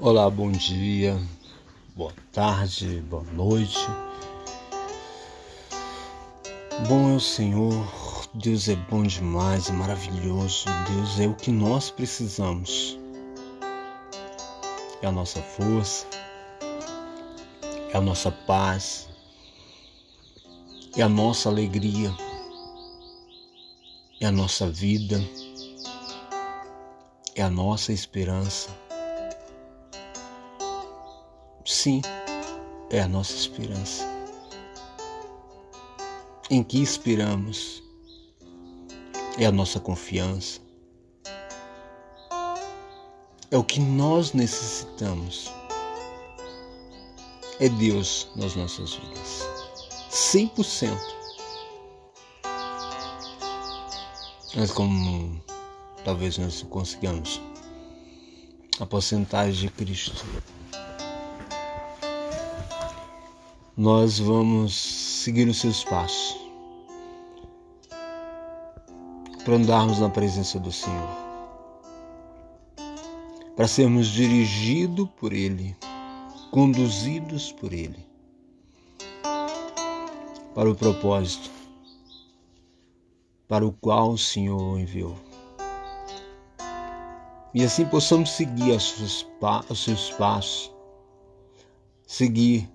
Olá, 0.00 0.28
bom 0.28 0.50
dia, 0.50 1.16
boa 1.94 2.12
tarde, 2.32 3.00
boa 3.08 3.22
noite. 3.22 3.78
Bom 6.88 7.12
é 7.12 7.14
o 7.14 7.20
Senhor, 7.20 7.86
Deus 8.34 8.68
é 8.68 8.74
bom 8.74 9.04
demais, 9.04 9.70
é 9.70 9.72
maravilhoso. 9.72 10.64
Deus 10.90 11.20
é 11.20 11.28
o 11.28 11.34
que 11.36 11.52
nós 11.52 11.90
precisamos. 11.90 12.98
É 15.00 15.06
a 15.06 15.12
nossa 15.12 15.40
força, 15.40 16.06
é 17.92 17.96
a 17.96 18.00
nossa 18.00 18.32
paz, 18.32 19.08
é 20.96 21.02
a 21.02 21.08
nossa 21.08 21.48
alegria, 21.48 22.12
é 24.20 24.26
a 24.26 24.32
nossa 24.32 24.68
vida, 24.68 25.20
é 27.36 27.42
a 27.42 27.48
nossa 27.48 27.92
esperança. 27.92 28.83
Sim, 31.74 32.02
é 32.88 33.00
a 33.00 33.08
nossa 33.08 33.34
esperança. 33.34 34.04
Em 36.48 36.62
que 36.62 36.80
esperamos? 36.80 37.82
É 39.36 39.44
a 39.44 39.50
nossa 39.50 39.80
confiança. 39.80 40.60
É 43.50 43.58
o 43.58 43.64
que 43.64 43.80
nós 43.80 44.32
necessitamos. 44.32 45.52
É 47.58 47.68
Deus 47.68 48.28
nas 48.36 48.54
nossas 48.54 48.94
vidas. 48.94 49.42
100%. 50.10 50.96
Mas 54.54 54.70
como 54.70 55.42
talvez 56.04 56.38
nós 56.38 56.62
consigamos 56.62 57.42
a 58.78 58.86
porcentagem 58.86 59.68
de 59.68 59.70
Cristo 59.70 60.24
nós 63.76 64.18
vamos 64.18 64.74
seguir 64.74 65.48
os 65.48 65.60
seus 65.60 65.82
passos 65.84 66.40
para 69.44 69.54
andarmos 69.54 69.98
na 69.98 70.08
presença 70.08 70.58
do 70.58 70.72
Senhor, 70.72 71.08
para 73.56 73.66
sermos 73.66 74.08
dirigidos 74.08 75.08
por 75.16 75.32
Ele, 75.32 75.76
conduzidos 76.50 77.52
por 77.52 77.72
Ele, 77.72 78.06
para 80.54 80.70
o 80.70 80.74
propósito 80.74 81.54
para 83.48 83.66
o 83.66 83.72
qual 83.72 84.10
o 84.10 84.18
Senhor 84.18 84.80
enviou. 84.80 85.14
E 87.52 87.62
assim 87.62 87.86
possamos 87.86 88.30
seguir 88.30 88.72
os 88.72 88.94
seus 88.94 89.22
passos, 90.18 90.64
seguir 92.06 92.68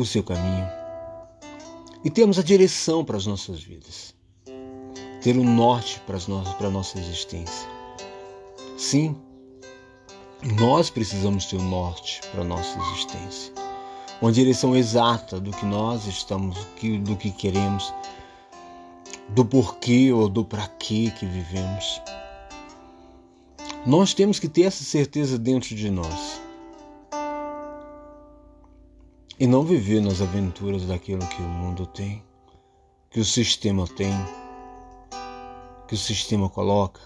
o 0.00 0.06
seu 0.06 0.22
caminho 0.22 0.68
e 2.02 2.10
temos 2.10 2.38
a 2.38 2.42
direção 2.42 3.04
para 3.04 3.16
as 3.16 3.26
nossas 3.26 3.62
vidas, 3.62 4.14
ter 5.20 5.36
o 5.36 5.42
um 5.42 5.54
norte 5.54 6.00
para, 6.06 6.16
as 6.16 6.26
nossas, 6.26 6.54
para 6.54 6.68
a 6.68 6.70
nossa 6.70 6.98
existência. 6.98 7.68
Sim, 8.78 9.14
nós 10.58 10.88
precisamos 10.88 11.44
ter 11.44 11.56
o 11.56 11.60
um 11.60 11.68
norte 11.68 12.22
para 12.32 12.40
a 12.40 12.44
nossa 12.44 12.78
existência, 12.78 13.52
uma 14.22 14.32
direção 14.32 14.74
exata 14.74 15.38
do 15.38 15.50
que 15.50 15.66
nós 15.66 16.06
estamos, 16.06 16.56
do 17.02 17.16
que 17.16 17.30
queremos, 17.30 17.92
do 19.28 19.44
porquê 19.44 20.10
ou 20.12 20.28
do 20.28 20.44
para 20.44 20.66
quê 20.66 21.12
que 21.18 21.26
vivemos. 21.26 22.00
Nós 23.86 24.14
temos 24.14 24.38
que 24.38 24.48
ter 24.48 24.62
essa 24.62 24.84
certeza 24.84 25.38
dentro 25.38 25.74
de 25.74 25.90
nós 25.90 26.40
e 29.40 29.46
não 29.46 29.62
viver 29.64 30.02
nas 30.02 30.20
aventuras 30.20 30.84
daquilo 30.84 31.26
que 31.26 31.40
o 31.40 31.48
mundo 31.48 31.86
tem, 31.86 32.22
que 33.10 33.18
o 33.18 33.24
sistema 33.24 33.86
tem, 33.88 34.12
que 35.88 35.94
o 35.94 35.96
sistema 35.96 36.50
coloca. 36.50 37.00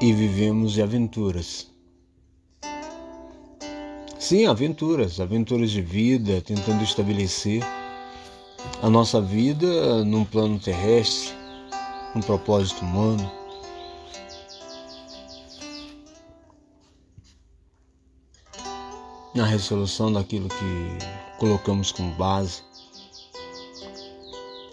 E 0.00 0.12
vivemos 0.12 0.78
aventuras. 0.78 1.68
Sim, 4.16 4.46
aventuras, 4.46 5.18
aventuras 5.18 5.72
de 5.72 5.82
vida, 5.82 6.40
tentando 6.40 6.84
estabelecer 6.84 7.60
a 8.82 8.88
nossa 8.88 9.20
vida 9.20 10.04
num 10.04 10.24
plano 10.24 10.60
terrestre, 10.60 11.34
um 12.14 12.20
propósito 12.20 12.84
humano 12.84 13.43
na 19.34 19.44
resolução 19.44 20.12
daquilo 20.12 20.48
que 20.48 20.98
colocamos 21.38 21.90
como 21.90 22.14
base. 22.14 22.62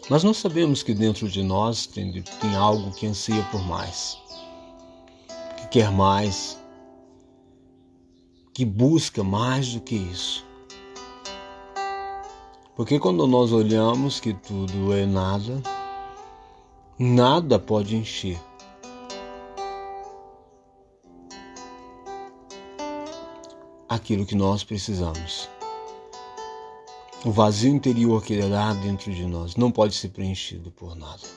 Mas 0.10 0.24
nós 0.24 0.38
sabemos 0.38 0.84
que 0.84 0.94
dentro 0.94 1.28
de 1.28 1.42
nós 1.42 1.88
tem, 1.88 2.12
tem 2.22 2.56
algo 2.56 2.92
que 2.92 3.08
anseia 3.08 3.44
por 3.52 3.62
mais, 3.64 4.18
que 5.58 5.68
quer 5.70 5.92
mais, 5.92 6.60
que 8.54 8.66
busca 8.66 9.24
mais 9.24 9.74
do 9.74 9.82
que 9.82 9.96
isso. 9.96 10.46
Porque 12.76 13.00
quando 13.00 13.26
nós 13.26 13.52
olhamos 13.52 14.20
que 14.20 14.34
tudo 14.34 14.94
é 14.94 15.06
nada, 15.06 15.62
nada 17.00 17.58
pode 17.58 17.96
encher 17.96 18.40
aquilo 23.92 24.26
que 24.26 24.36
nós 24.36 24.64
precisamos. 24.64 25.50
O 27.26 27.32
vazio 27.32 27.76
interior 27.76 28.24
que 28.24 28.40
há 28.42 28.74
dentro 28.74 29.14
de 29.14 29.26
nós 29.26 29.58
não 29.58 29.70
pode 29.70 29.94
ser 29.96 30.10
preenchido 30.10 30.72
por 30.72 30.96
nada. 30.96 31.28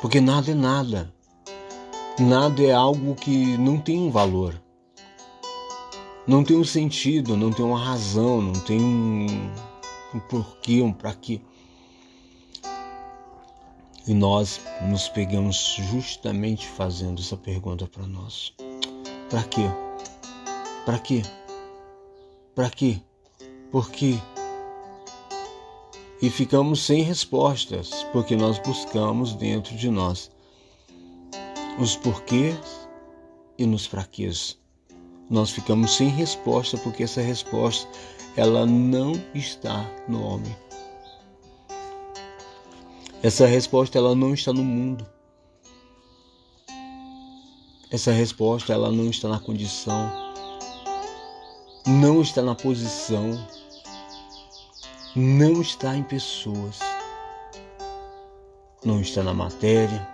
Porque 0.00 0.20
nada 0.20 0.52
é 0.52 0.54
nada. 0.54 1.12
Nada 2.20 2.62
é 2.62 2.72
algo 2.72 3.16
que 3.16 3.56
não 3.58 3.80
tem 3.80 3.98
um 3.98 4.12
valor. 4.12 4.62
Não 6.24 6.44
tem 6.44 6.56
um 6.56 6.64
sentido, 6.64 7.36
não 7.36 7.52
tem 7.52 7.64
uma 7.64 7.78
razão, 7.78 8.40
não 8.40 8.52
tem 8.52 8.80
um, 8.80 9.26
um 10.14 10.20
porquê, 10.20 10.82
um 10.82 10.92
para 10.92 11.14
quê. 11.14 11.40
E 14.06 14.14
nós 14.14 14.60
nos 14.88 15.08
pegamos 15.08 15.76
justamente 15.90 16.68
fazendo 16.68 17.20
essa 17.20 17.36
pergunta 17.36 17.88
para 17.88 18.06
nós. 18.06 18.54
Para 19.28 19.42
quê? 19.42 19.68
Para 20.88 21.00
quê? 21.00 21.22
Para 22.54 22.70
quê? 22.70 23.02
Por 23.70 23.90
quê? 23.90 24.18
E 26.22 26.30
ficamos 26.30 26.82
sem 26.82 27.02
respostas, 27.02 27.90
porque 28.10 28.34
nós 28.34 28.58
buscamos 28.60 29.34
dentro 29.34 29.76
de 29.76 29.90
nós 29.90 30.30
os 31.78 31.94
porquês 31.94 32.88
e 33.58 33.66
nos 33.66 33.84
fraqueza. 33.84 34.54
Nós 35.28 35.50
ficamos 35.50 35.94
sem 35.94 36.08
resposta 36.08 36.78
porque 36.78 37.02
essa 37.02 37.20
resposta 37.20 37.86
ela 38.34 38.64
não 38.64 39.12
está 39.34 39.84
no 40.08 40.22
homem. 40.22 40.56
Essa 43.22 43.44
resposta 43.44 43.98
ela 43.98 44.14
não 44.14 44.32
está 44.32 44.54
no 44.54 44.64
mundo. 44.64 45.06
Essa 47.90 48.10
resposta 48.10 48.72
ela 48.72 48.90
não 48.90 49.10
está 49.10 49.28
na 49.28 49.38
condição 49.38 50.27
não 51.88 52.20
está 52.20 52.42
na 52.42 52.54
posição, 52.54 53.30
não 55.16 55.62
está 55.62 55.96
em 55.96 56.02
pessoas, 56.02 56.80
não 58.84 59.00
está 59.00 59.22
na 59.22 59.32
matéria. 59.32 60.06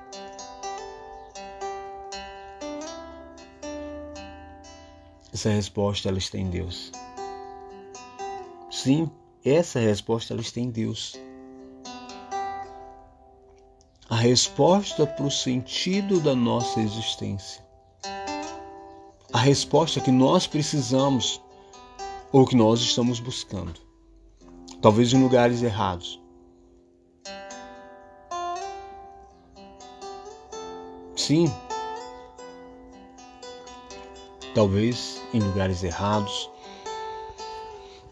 Essa 5.32 5.50
resposta 5.50 6.08
ela 6.08 6.18
está 6.18 6.38
em 6.38 6.48
Deus. 6.48 6.92
Sim, 8.70 9.10
essa 9.44 9.80
resposta 9.80 10.32
ela 10.32 10.42
está 10.42 10.60
em 10.60 10.70
Deus. 10.70 11.16
A 14.08 14.14
resposta 14.14 15.04
para 15.08 15.26
o 15.26 15.30
sentido 15.30 16.20
da 16.20 16.36
nossa 16.36 16.78
existência. 16.78 17.64
A 19.32 19.38
resposta 19.38 20.00
que 20.00 20.12
nós 20.12 20.46
precisamos 20.46 21.42
ou 22.34 22.44
que 22.44 22.56
nós 22.56 22.80
estamos 22.80 23.20
buscando, 23.20 23.80
talvez 24.82 25.12
em 25.12 25.22
lugares 25.22 25.62
errados. 25.62 26.20
Sim, 31.14 31.46
talvez 34.52 35.22
em 35.32 35.38
lugares 35.38 35.84
errados, 35.84 36.50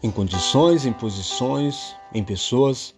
em 0.01 0.09
condições, 0.09 0.85
em 0.85 0.93
posições, 0.93 1.93
em 2.13 2.23
pessoas, 2.23 2.95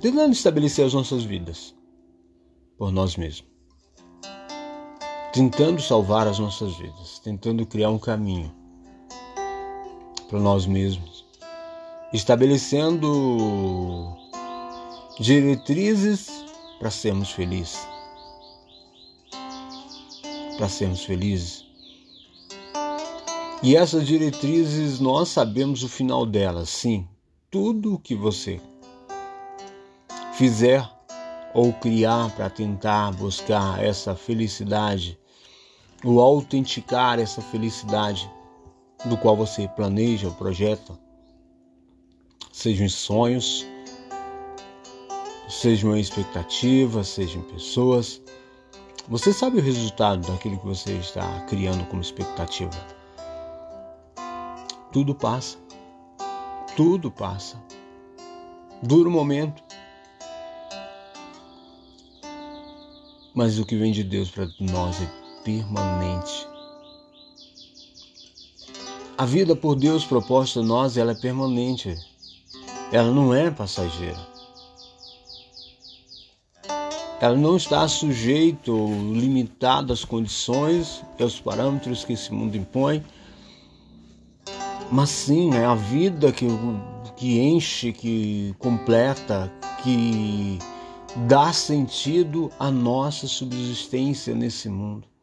tentando 0.00 0.32
estabelecer 0.32 0.86
as 0.86 0.94
nossas 0.94 1.24
vidas 1.24 1.74
por 2.78 2.90
nós 2.90 3.18
mesmos. 3.18 3.52
tentando 5.30 5.82
salvar 5.82 6.26
as 6.26 6.38
nossas 6.38 6.74
vidas, 6.76 7.18
tentando 7.18 7.66
criar 7.66 7.90
um 7.90 7.98
caminho 7.98 8.63
para 10.34 10.42
nós 10.42 10.66
mesmos, 10.66 11.24
estabelecendo 12.12 14.16
diretrizes 15.20 16.28
para 16.80 16.90
sermos 16.90 17.30
felizes. 17.30 17.86
Para 20.58 20.68
sermos 20.68 21.04
felizes. 21.04 21.64
E 23.62 23.76
essas 23.76 24.08
diretrizes 24.08 24.98
nós 24.98 25.28
sabemos 25.28 25.84
o 25.84 25.88
final 25.88 26.26
delas, 26.26 26.68
sim. 26.68 27.06
Tudo 27.48 27.94
o 27.94 27.98
que 28.00 28.16
você 28.16 28.60
fizer 30.36 30.84
ou 31.54 31.72
criar 31.74 32.34
para 32.34 32.50
tentar 32.50 33.12
buscar 33.12 33.80
essa 33.80 34.16
felicidade, 34.16 35.16
ou 36.02 36.20
autenticar 36.20 37.20
essa 37.20 37.40
felicidade 37.40 38.28
do 39.04 39.16
qual 39.16 39.36
você 39.36 39.68
planeja 39.68 40.30
projeta, 40.30 40.98
sejam 42.52 42.88
sonhos, 42.88 43.66
sejam 45.48 45.96
expectativas, 45.96 47.08
sejam 47.08 47.42
pessoas. 47.42 48.20
Você 49.08 49.32
sabe 49.32 49.58
o 49.58 49.62
resultado 49.62 50.26
daquilo 50.26 50.58
que 50.58 50.66
você 50.66 50.92
está 50.92 51.40
criando 51.46 51.84
como 51.86 52.00
expectativa. 52.00 52.70
Tudo 54.92 55.14
passa. 55.14 55.58
Tudo 56.76 57.10
passa. 57.10 57.60
Dura 58.82 59.08
um 59.08 59.12
momento. 59.12 59.62
Mas 63.34 63.58
o 63.58 63.66
que 63.66 63.76
vem 63.76 63.92
de 63.92 64.04
Deus 64.04 64.30
para 64.30 64.46
nós 64.60 65.02
é 65.02 65.42
permanente. 65.42 66.53
A 69.16 69.24
vida 69.24 69.54
por 69.54 69.76
Deus 69.76 70.04
proposta 70.04 70.58
a 70.58 70.62
nós, 70.62 70.96
ela 70.96 71.12
é 71.12 71.14
permanente. 71.14 71.96
Ela 72.90 73.12
não 73.12 73.32
é 73.32 73.48
passageira. 73.48 74.18
Ela 77.20 77.36
não 77.36 77.56
está 77.56 77.86
sujeita 77.86 78.72
ou 78.72 78.88
limitada 78.88 79.92
às 79.92 80.04
condições 80.04 81.04
e 81.16 81.22
aos 81.22 81.38
parâmetros 81.38 82.04
que 82.04 82.14
esse 82.14 82.32
mundo 82.32 82.56
impõe, 82.56 83.04
mas 84.90 85.10
sim 85.10 85.54
é 85.54 85.64
a 85.64 85.76
vida 85.76 86.32
que, 86.32 86.46
que 87.16 87.38
enche, 87.38 87.92
que 87.92 88.52
completa, 88.58 89.50
que 89.84 90.58
dá 91.28 91.52
sentido 91.52 92.50
à 92.58 92.68
nossa 92.68 93.28
subsistência 93.28 94.34
nesse 94.34 94.68
mundo. 94.68 95.13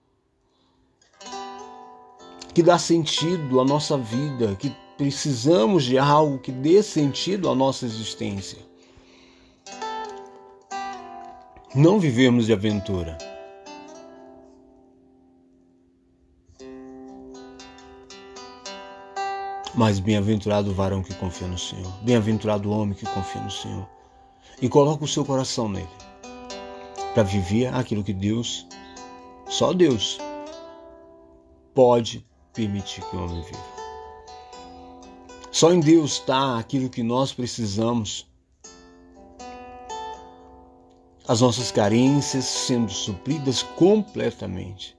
Que 2.54 2.62
dá 2.62 2.78
sentido 2.78 3.60
à 3.60 3.66
nossa 3.66 3.98
vida, 3.98 4.56
que 4.56 4.76
precisamos 4.98 5.84
de 5.86 5.98
algo 5.98 6.38
que 6.38 6.52
dê 6.52 6.84
sentido 6.84 7.50
à 7.50 7.56
nossa 7.56 7.86
existência. 7.86 8.60
Não 11.74 12.00
vivemos 12.00 12.46
de 12.46 12.54
aventura. 12.54 13.18
Mas 19.74 20.00
bem-aventurado 20.00 20.70
o 20.70 20.74
varão 20.74 21.02
que 21.02 21.16
confia 21.16 21.48
no 21.48 21.58
Senhor, 21.58 21.92
bem-aventurado 22.04 22.70
o 22.70 22.74
homem 22.74 22.94
que 22.94 23.06
confia 23.06 23.42
no 23.42 23.50
Senhor 23.50 23.88
e 24.62 24.68
coloca 24.68 25.06
o 25.06 25.08
seu 25.08 25.24
coração 25.24 25.70
nele 25.70 25.88
para 27.14 27.24
viver 27.24 27.74
aquilo 27.74 28.04
que 28.04 28.14
Deus, 28.14 28.68
só 29.48 29.74
Deus, 29.74 30.18
pode 31.74 32.26
permitir 32.54 33.04
que 33.06 33.16
o 33.16 33.24
homem 33.24 33.42
viva. 33.44 33.82
Só 35.52 35.72
em 35.72 35.80
Deus 35.80 36.14
está 36.14 36.58
aquilo 36.58 36.90
que 36.90 37.04
nós 37.04 37.34
precisamos 37.34 38.26
as 41.28 41.40
nossas 41.42 41.72
carências 41.72 42.46
sendo 42.46 42.92
supridas 42.92 43.64
completamente. 43.64 44.98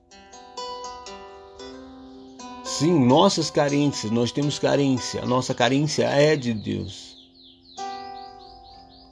Sim, 2.64 3.04
nossas 3.04 3.50
carências, 3.50 4.10
nós 4.10 4.32
temos 4.32 4.58
carência, 4.58 5.22
a 5.22 5.26
nossa 5.26 5.54
carência 5.54 6.04
é 6.04 6.37
de 6.37 6.54
Deus. 6.54 7.12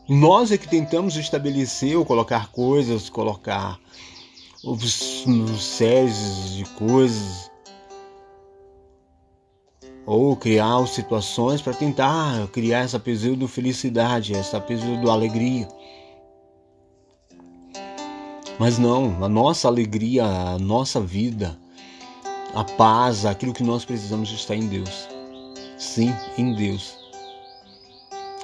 Nós 0.08 0.50
é 0.50 0.58
que 0.58 0.66
tentamos 0.66 1.16
estabelecer 1.16 1.96
ou 1.96 2.04
colocar 2.04 2.50
coisas, 2.52 3.08
colocar 3.08 3.78
os, 4.64 5.24
os 5.26 5.78
de 6.54 6.64
coisas, 6.76 7.49
ou 10.06 10.36
criar 10.36 10.86
situações 10.86 11.60
para 11.60 11.74
tentar 11.74 12.48
criar 12.48 12.80
essa 12.80 12.98
pseudo 12.98 13.46
felicidade, 13.46 14.34
essa 14.34 14.60
pseudo 14.60 15.10
alegria. 15.10 15.68
Mas 18.58 18.78
não, 18.78 19.24
a 19.24 19.28
nossa 19.28 19.68
alegria, 19.68 20.24
a 20.24 20.58
nossa 20.58 21.00
vida, 21.00 21.58
a 22.54 22.64
paz, 22.64 23.24
aquilo 23.24 23.54
que 23.54 23.62
nós 23.62 23.84
precisamos 23.84 24.30
está 24.32 24.54
em 24.54 24.66
Deus. 24.66 25.08
Sim, 25.78 26.12
em 26.36 26.54
Deus. 26.54 26.98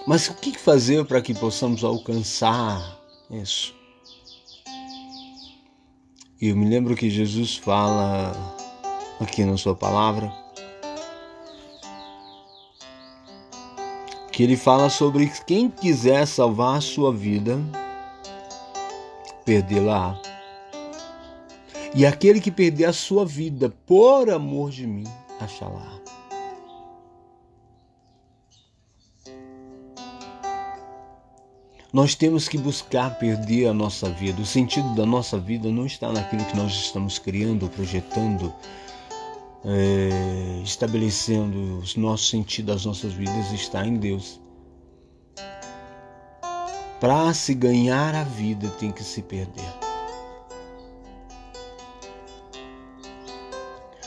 Mas 0.07 0.29
o 0.29 0.35
que 0.35 0.59
fazer 0.59 1.05
para 1.05 1.21
que 1.21 1.35
possamos 1.35 1.83
alcançar 1.85 3.01
isso? 3.31 3.75
E 6.41 6.49
eu 6.49 6.57
me 6.57 6.67
lembro 6.67 6.95
que 6.95 7.11
Jesus 7.11 7.57
fala 7.57 8.33
aqui 9.21 9.45
na 9.45 9.57
sua 9.57 9.75
palavra 9.75 10.33
que 14.37 14.43
ele 14.43 14.55
fala 14.55 14.91
sobre 14.91 15.33
quem 15.47 15.71
quiser 15.71 16.27
salvar 16.27 16.77
a 16.77 16.81
sua 16.83 17.11
vida 17.11 17.59
perdê-la. 19.47 20.21
E 21.95 22.05
aquele 22.05 22.39
que 22.39 22.51
perder 22.51 22.85
a 22.85 22.93
sua 22.93 23.25
vida 23.25 23.73
por 23.87 24.29
amor 24.29 24.71
de 24.71 24.87
mim, 24.87 25.07
achará. 25.41 25.91
Nós 31.91 32.15
temos 32.15 32.47
que 32.47 32.59
buscar 32.59 33.19
perder 33.19 33.69
a 33.69 33.73
nossa 33.73 34.11
vida. 34.11 34.43
O 34.43 34.45
sentido 34.45 34.95
da 34.95 35.07
nossa 35.07 35.39
vida 35.39 35.71
não 35.71 35.87
está 35.87 36.13
naquilo 36.13 36.45
que 36.45 36.57
nós 36.59 36.73
estamos 36.73 37.19
criando, 37.19 37.71
projetando, 37.71 38.53
é, 39.67 40.63
estabelecendo. 40.63 41.83
O 41.83 42.01
nosso 42.01 42.27
sentido 42.27 42.67
das 42.67 42.87
nossas 42.87 43.13
vidas 43.13 43.53
está 43.53 43.85
em 43.85 43.97
Deus. 43.97 44.41
Para 47.01 47.35
se 47.35 47.53
ganhar 47.53 48.15
a 48.15 48.23
vida, 48.23 48.69
tem 48.79 48.91
que 48.91 49.03
se 49.03 49.21
perder. 49.21 49.69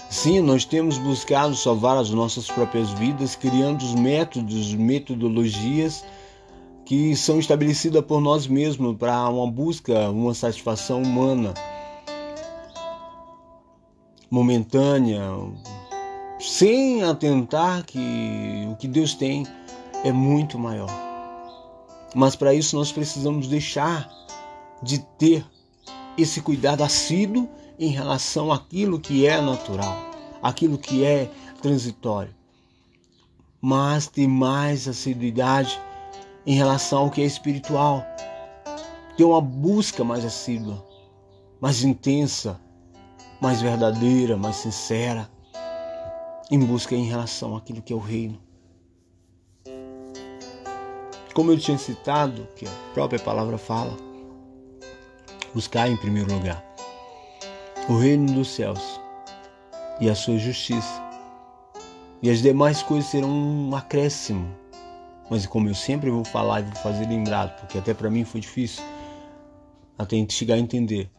Sim, 0.10 0.42
nós 0.42 0.66
temos 0.66 0.98
buscado 0.98 1.56
salvar 1.56 1.98
as 1.98 2.10
nossas 2.10 2.48
próprias 2.48 2.90
vidas, 2.92 3.36
criando 3.36 3.84
os 3.84 3.94
métodos, 3.94 4.74
metodologias 4.74 6.04
que 6.84 7.16
são 7.16 7.40
estabelecidas 7.40 8.04
por 8.04 8.20
nós 8.20 8.48
mesmos 8.48 8.98
para 8.98 9.30
uma 9.30 9.50
busca, 9.50 10.10
uma 10.10 10.34
satisfação 10.34 11.04
humana 11.04 11.54
momentânea, 14.30 15.22
sem 16.40 17.04
atentar 17.04 17.86
que 17.86 18.68
o 18.72 18.76
que 18.76 18.88
Deus 18.88 19.14
tem 19.16 19.46
é 20.04 20.12
muito 20.12 20.58
maior. 20.58 20.90
Mas 22.16 22.36
para 22.36 22.54
isso 22.54 22.76
nós 22.76 22.92
precisamos 22.92 23.48
deixar 23.48 24.10
de 24.82 25.00
ter 25.18 25.46
esse 26.18 26.42
cuidado 26.42 26.84
assíduo 26.84 27.50
em 27.78 27.90
relação 27.90 28.52
àquilo 28.52 29.00
que 29.00 29.26
é 29.26 29.40
natural, 29.42 29.96
aquilo 30.42 30.78
que 30.78 31.04
é 31.04 31.30
transitório. 31.62 32.34
Mas 33.62 34.08
ter 34.08 34.28
mais 34.28 34.88
assiduidade 34.88 35.80
em 36.46 36.56
relação 36.56 37.04
ao 37.04 37.12
que 37.12 37.22
é 37.22 37.26
espiritual. 37.26 38.06
Ter 39.18 39.24
uma 39.24 39.42
busca 39.42 40.04
mais 40.04 40.24
assídua, 40.24 40.86
mais 41.60 41.84
intensa, 41.84 42.60
mais 43.42 43.62
verdadeira, 43.62 44.36
mais 44.36 44.58
sincera, 44.58 45.30
em 46.52 46.60
busca 46.60 46.96
em 46.96 47.06
relação 47.06 47.56
àquilo 47.56 47.82
que 47.82 47.94
é 47.94 47.96
o 47.96 48.00
reino. 48.00 48.40
Como 51.34 51.52
eu 51.52 51.58
tinha 51.58 51.78
citado, 51.78 52.48
que 52.56 52.66
a 52.66 52.72
própria 52.94 53.20
palavra 53.20 53.58
fala, 53.58 53.96
buscar 55.54 55.90
em 55.90 55.96
primeiro 55.98 56.34
lugar 56.34 56.66
o 57.88 57.98
reino 57.98 58.32
dos 58.34 58.50
céus 58.50 59.00
e 60.00 60.10
a 60.10 60.16
sua 60.16 60.38
justiça, 60.38 61.02
e 62.22 62.30
as 62.30 62.42
demais 62.42 62.84
coisas 62.84 63.10
serão 63.10 63.30
um 63.30 63.76
acréscimo. 63.76 64.48
Mas 65.30 65.46
como 65.46 65.70
eu 65.70 65.76
sempre 65.76 66.10
vou 66.10 66.26
falar 66.26 66.60
e 66.60 66.64
vou 66.64 66.76
fazer 66.76 67.08
lembrado, 67.08 67.58
porque 67.60 67.78
até 67.78 67.94
para 67.94 68.10
mim 68.10 68.26
foi 68.26 68.42
difícil 68.42 68.84
até 69.98 70.26
chegar 70.30 70.56
a 70.56 70.60
entender. 70.60 71.10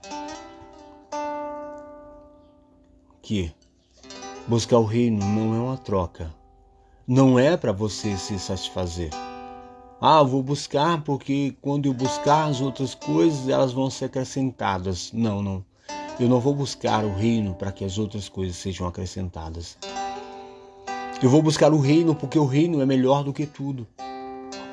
Que 3.23 3.53
buscar 4.47 4.79
o 4.79 4.85
reino 4.85 5.25
não 5.25 5.55
é 5.55 5.61
uma 5.61 5.77
troca. 5.77 6.33
Não 7.07 7.39
é 7.39 7.57
para 7.57 7.73
você 7.73 8.17
se 8.17 8.39
satisfazer. 8.39 9.11
Ah, 10.01 10.23
vou 10.23 10.43
buscar 10.43 11.03
porque 11.03 11.57
quando 11.61 11.87
eu 11.87 11.93
buscar 11.93 12.49
as 12.49 12.61
outras 12.61 12.95
coisas 12.95 13.49
elas 13.49 13.73
vão 13.73 13.91
ser 13.91 14.07
acrescentadas. 14.07 15.13
Não, 15.13 15.43
não. 15.43 15.65
Eu 16.19 16.29
não 16.29 16.41
vou 16.41 16.55
buscar 16.55 17.05
o 17.05 17.15
reino 17.15 17.55
para 17.55 17.73
que 17.73 17.85
as 17.85 17.99
outras 17.99 18.29
coisas 18.29 18.57
sejam 18.57 18.87
acrescentadas. 18.87 19.77
Eu 21.23 21.29
vou 21.29 21.43
buscar 21.43 21.73
o 21.73 21.79
reino 21.79 22.15
porque 22.15 22.39
o 22.39 22.47
reino 22.47 22.81
é 22.81 22.87
melhor 22.87 23.25
do 23.25 23.33
que 23.33 23.45
tudo. 23.45 23.87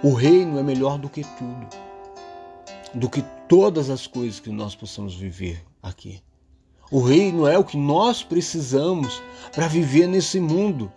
O 0.02 0.14
reino 0.14 0.58
é 0.58 0.64
melhor 0.64 0.98
do 0.98 1.10
que 1.10 1.24
tudo. 1.24 1.68
Do 2.94 3.10
que 3.10 3.22
todas 3.50 3.90
as 3.90 4.08
coisas 4.08 4.40
que 4.40 4.50
nós 4.50 4.76
possamos 4.76 5.16
viver 5.16 5.64
aqui. 5.84 6.22
O 6.90 7.02
reino 7.02 7.48
é 7.48 7.58
o 7.58 7.64
que 7.64 7.78
nós 7.78 8.24
precisamos 8.24 9.22
para 9.54 9.68
viver 9.68 10.08
nesse 10.08 10.40
mundo. 10.40 10.92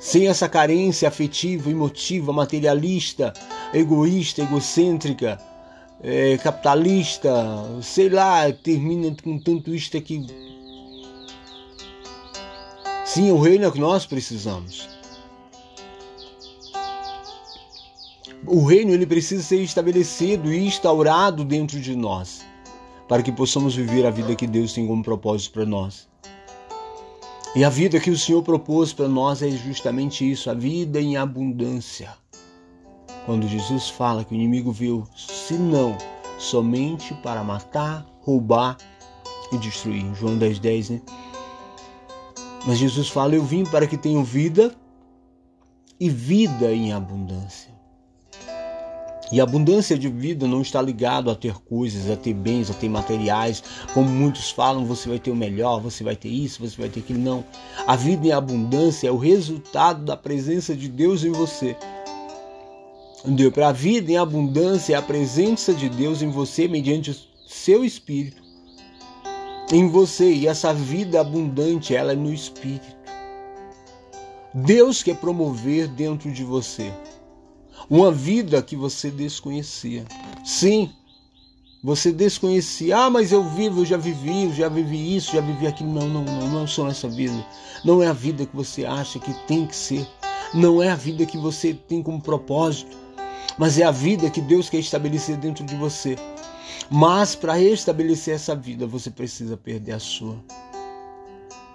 Sem 0.00 0.28
essa 0.28 0.48
carência 0.48 1.08
afetiva, 1.08 1.70
emotiva, 1.70 2.32
materialista, 2.32 3.32
egoísta, 3.74 4.42
egocêntrica, 4.42 5.38
é, 6.02 6.38
capitalista, 6.38 7.30
sei 7.82 8.08
lá, 8.08 8.50
termina 8.52 9.14
com 9.22 9.38
tanto 9.38 9.74
isto 9.74 9.96
aqui 9.98 10.26
Sim, 13.12 13.32
o 13.32 13.40
reino 13.40 13.64
é 13.64 13.66
o 13.66 13.72
que 13.72 13.80
nós 13.80 14.06
precisamos. 14.06 14.88
O 18.46 18.64
reino 18.64 18.92
ele 18.92 19.04
precisa 19.04 19.42
ser 19.42 19.60
estabelecido 19.62 20.52
e 20.52 20.64
instaurado 20.64 21.44
dentro 21.44 21.80
de 21.80 21.96
nós, 21.96 22.46
para 23.10 23.24
que 23.24 23.32
possamos 23.32 23.74
viver 23.74 24.06
a 24.06 24.10
vida 24.10 24.36
que 24.36 24.46
Deus 24.46 24.72
tem 24.72 24.86
como 24.86 25.02
propósito 25.02 25.54
para 25.54 25.66
nós. 25.66 26.08
E 27.56 27.64
a 27.64 27.68
vida 27.68 27.98
que 27.98 28.08
o 28.08 28.16
Senhor 28.16 28.40
propôs 28.40 28.92
para 28.92 29.08
nós 29.08 29.42
é 29.42 29.50
justamente 29.50 30.30
isso, 30.30 30.48
a 30.48 30.54
vida 30.54 31.00
em 31.00 31.16
abundância. 31.16 32.14
Quando 33.26 33.48
Jesus 33.48 33.88
fala 33.88 34.24
que 34.24 34.32
o 34.32 34.36
inimigo 34.36 34.70
veio, 34.70 35.08
senão 35.16 35.98
somente 36.38 37.12
para 37.14 37.42
matar, 37.42 38.06
roubar 38.20 38.76
e 39.50 39.58
destruir. 39.58 40.14
João 40.14 40.38
10, 40.38 40.60
10, 40.60 40.90
né? 40.90 41.02
Mas 42.64 42.78
Jesus 42.78 43.08
fala: 43.08 43.34
Eu 43.34 43.42
vim 43.42 43.64
para 43.64 43.88
que 43.88 43.98
tenham 43.98 44.22
vida 44.22 44.72
e 45.98 46.08
vida 46.08 46.72
em 46.72 46.92
abundância. 46.92 47.79
E 49.32 49.40
a 49.40 49.44
abundância 49.44 49.96
de 49.96 50.08
vida 50.08 50.46
não 50.46 50.60
está 50.60 50.82
ligado 50.82 51.30
a 51.30 51.34
ter 51.36 51.54
coisas, 51.54 52.10
a 52.10 52.16
ter 52.16 52.34
bens, 52.34 52.70
a 52.70 52.74
ter 52.74 52.88
materiais, 52.88 53.62
como 53.94 54.08
muitos 54.08 54.50
falam, 54.50 54.84
você 54.84 55.08
vai 55.08 55.18
ter 55.18 55.30
o 55.30 55.36
melhor, 55.36 55.80
você 55.80 56.02
vai 56.02 56.16
ter 56.16 56.28
isso, 56.28 56.60
você 56.60 56.76
vai 56.76 56.88
ter 56.88 57.00
aquilo. 57.00 57.20
Não. 57.20 57.44
A 57.86 57.94
vida 57.94 58.26
em 58.26 58.32
abundância 58.32 59.06
é 59.06 59.10
o 59.10 59.16
resultado 59.16 60.04
da 60.04 60.16
presença 60.16 60.74
de 60.74 60.88
Deus 60.88 61.22
em 61.22 61.30
você. 61.30 61.76
Entendeu? 63.24 63.52
Para 63.52 63.68
a 63.68 63.72
vida 63.72 64.10
em 64.10 64.16
abundância 64.16 64.94
é 64.94 64.96
a 64.96 65.02
presença 65.02 65.72
de 65.72 65.88
Deus 65.88 66.22
em 66.22 66.30
você 66.30 66.66
mediante 66.66 67.10
o 67.10 67.16
seu 67.46 67.84
espírito 67.84 68.50
em 69.72 69.88
você 69.88 70.32
e 70.32 70.48
essa 70.48 70.74
vida 70.74 71.20
abundante 71.20 71.94
ela 71.94 72.12
é 72.12 72.16
no 72.16 72.32
espírito. 72.32 72.98
Deus 74.52 75.02
quer 75.02 75.16
promover 75.16 75.86
dentro 75.86 76.32
de 76.32 76.42
você 76.42 76.92
uma 77.90 78.12
vida 78.12 78.62
que 78.62 78.76
você 78.76 79.10
desconhecia. 79.10 80.04
Sim, 80.44 80.92
você 81.82 82.12
desconhecia. 82.12 82.96
Ah, 82.96 83.10
mas 83.10 83.32
eu 83.32 83.42
vivo, 83.42 83.80
eu 83.80 83.84
já 83.84 83.96
vivi, 83.96 84.44
eu 84.44 84.52
já 84.52 84.68
vivi 84.68 85.16
isso, 85.16 85.32
já 85.32 85.40
vivi 85.40 85.66
aquilo. 85.66 85.92
Não, 85.92 86.08
não, 86.08 86.22
não, 86.22 86.48
não 86.48 86.66
são 86.68 86.86
essa 86.86 87.08
vida. 87.08 87.44
Não 87.84 88.00
é 88.00 88.06
a 88.06 88.12
vida 88.12 88.46
que 88.46 88.54
você 88.54 88.84
acha 88.84 89.18
que 89.18 89.34
tem 89.48 89.66
que 89.66 89.74
ser. 89.74 90.06
Não 90.54 90.80
é 90.80 90.90
a 90.90 90.94
vida 90.94 91.26
que 91.26 91.36
você 91.36 91.74
tem 91.74 92.00
como 92.00 92.20
propósito. 92.20 92.96
Mas 93.58 93.76
é 93.76 93.82
a 93.82 93.90
vida 93.90 94.30
que 94.30 94.40
Deus 94.40 94.70
quer 94.70 94.78
estabelecer 94.78 95.36
dentro 95.36 95.64
de 95.66 95.74
você. 95.74 96.16
Mas 96.88 97.34
para 97.34 97.54
restabelecer 97.54 98.34
essa 98.34 98.54
vida, 98.54 98.86
você 98.86 99.10
precisa 99.10 99.56
perder 99.56 99.92
a 99.92 99.98
sua. 99.98 100.36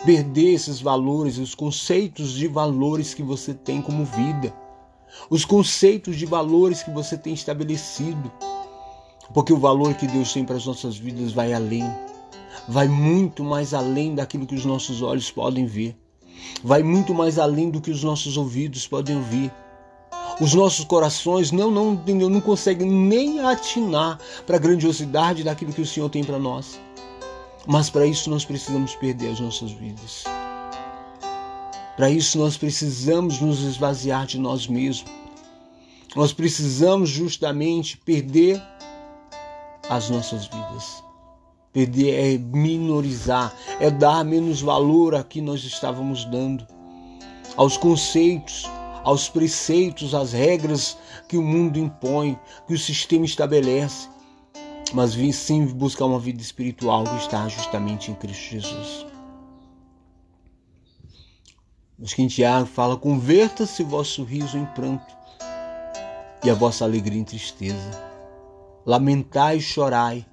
Perder 0.05 0.53
esses 0.53 0.79
valores, 0.79 1.37
os 1.37 1.53
conceitos 1.53 2.31
de 2.31 2.47
valores 2.47 3.13
que 3.13 3.23
você 3.23 3.53
tem 3.53 3.81
como 3.81 4.05
vida. 4.05 4.53
Os 5.29 5.45
conceitos 5.45 6.15
de 6.17 6.25
valores 6.25 6.83
que 6.83 6.91
você 6.91 7.17
tem 7.17 7.33
estabelecido. 7.33 8.31
Porque 9.33 9.51
o 9.51 9.57
valor 9.57 9.93
que 9.95 10.07
Deus 10.07 10.31
tem 10.31 10.45
para 10.45 10.55
as 10.55 10.65
nossas 10.65 10.97
vidas 10.97 11.31
vai 11.31 11.53
além. 11.53 11.83
Vai 12.67 12.87
muito 12.87 13.43
mais 13.43 13.73
além 13.73 14.15
daquilo 14.15 14.45
que 14.45 14.55
os 14.55 14.65
nossos 14.65 15.01
olhos 15.01 15.31
podem 15.31 15.65
ver. 15.65 15.95
Vai 16.63 16.83
muito 16.83 17.13
mais 17.13 17.39
além 17.39 17.69
do 17.69 17.81
que 17.81 17.91
os 17.91 18.03
nossos 18.03 18.37
ouvidos 18.37 18.87
podem 18.87 19.15
ouvir 19.15 19.51
os 20.39 20.53
nossos 20.53 20.83
corações 20.83 21.51
não, 21.51 21.71
não, 21.71 21.93
não 21.93 22.41
conseguem 22.41 22.89
nem 22.89 23.39
atinar 23.39 24.19
para 24.45 24.57
a 24.57 24.59
grandiosidade 24.59 25.43
daquilo 25.43 25.71
que 25.71 25.81
o 25.81 25.85
Senhor 25.85 26.09
tem 26.09 26.23
para 26.23 26.37
nós. 26.37 26.79
Mas 27.65 27.89
para 27.89 28.05
isso 28.05 28.29
nós 28.29 28.43
precisamos 28.43 28.95
perder 28.95 29.31
as 29.31 29.39
nossas 29.39 29.71
vidas. 29.71 30.25
Para 31.95 32.09
isso 32.09 32.37
nós 32.37 32.57
precisamos 32.57 33.39
nos 33.39 33.61
esvaziar 33.61 34.25
de 34.25 34.37
nós 34.37 34.67
mesmos. 34.67 35.09
Nós 36.15 36.33
precisamos 36.33 37.09
justamente 37.09 37.97
perder 37.97 38.61
as 39.89 40.09
nossas 40.09 40.45
vidas. 40.45 41.03
Perder 41.71 42.35
é 42.35 42.37
minorizar, 42.37 43.53
é 43.79 43.89
dar 43.89 44.23
menos 44.23 44.61
valor 44.61 45.15
a 45.15 45.23
que 45.23 45.41
nós 45.41 45.63
estávamos 45.63 46.23
dando, 46.25 46.65
aos 47.57 47.75
conceitos, 47.75 48.65
aos 49.03 49.27
preceitos, 49.29 50.15
às 50.15 50.31
regras 50.31 50.97
que 51.27 51.37
o 51.37 51.41
mundo 51.41 51.77
impõe, 51.77 52.39
que 52.65 52.73
o 52.73 52.79
sistema 52.79 53.25
estabelece, 53.25 54.09
mas 54.93 55.13
sim 55.35 55.65
buscar 55.65 56.05
uma 56.05 56.19
vida 56.19 56.41
espiritual 56.41 57.03
que 57.03 57.17
está 57.17 57.47
justamente 57.49 58.09
em 58.09 58.15
Cristo 58.15 58.51
Jesus. 58.51 59.14
Mas 61.97 62.13
que 62.13 62.21
em 62.21 62.27
Tiago 62.27 62.65
fala: 62.65 62.97
converta-se 62.97 63.83
vosso 63.83 64.23
riso 64.23 64.57
em 64.57 64.65
pranto 64.67 65.15
e 66.43 66.49
a 66.49 66.53
vossa 66.53 66.83
alegria 66.83 67.19
em 67.19 67.23
tristeza. 67.23 68.03
Lamentai 68.85 69.57
e 69.57 69.61
chorai. 69.61 70.25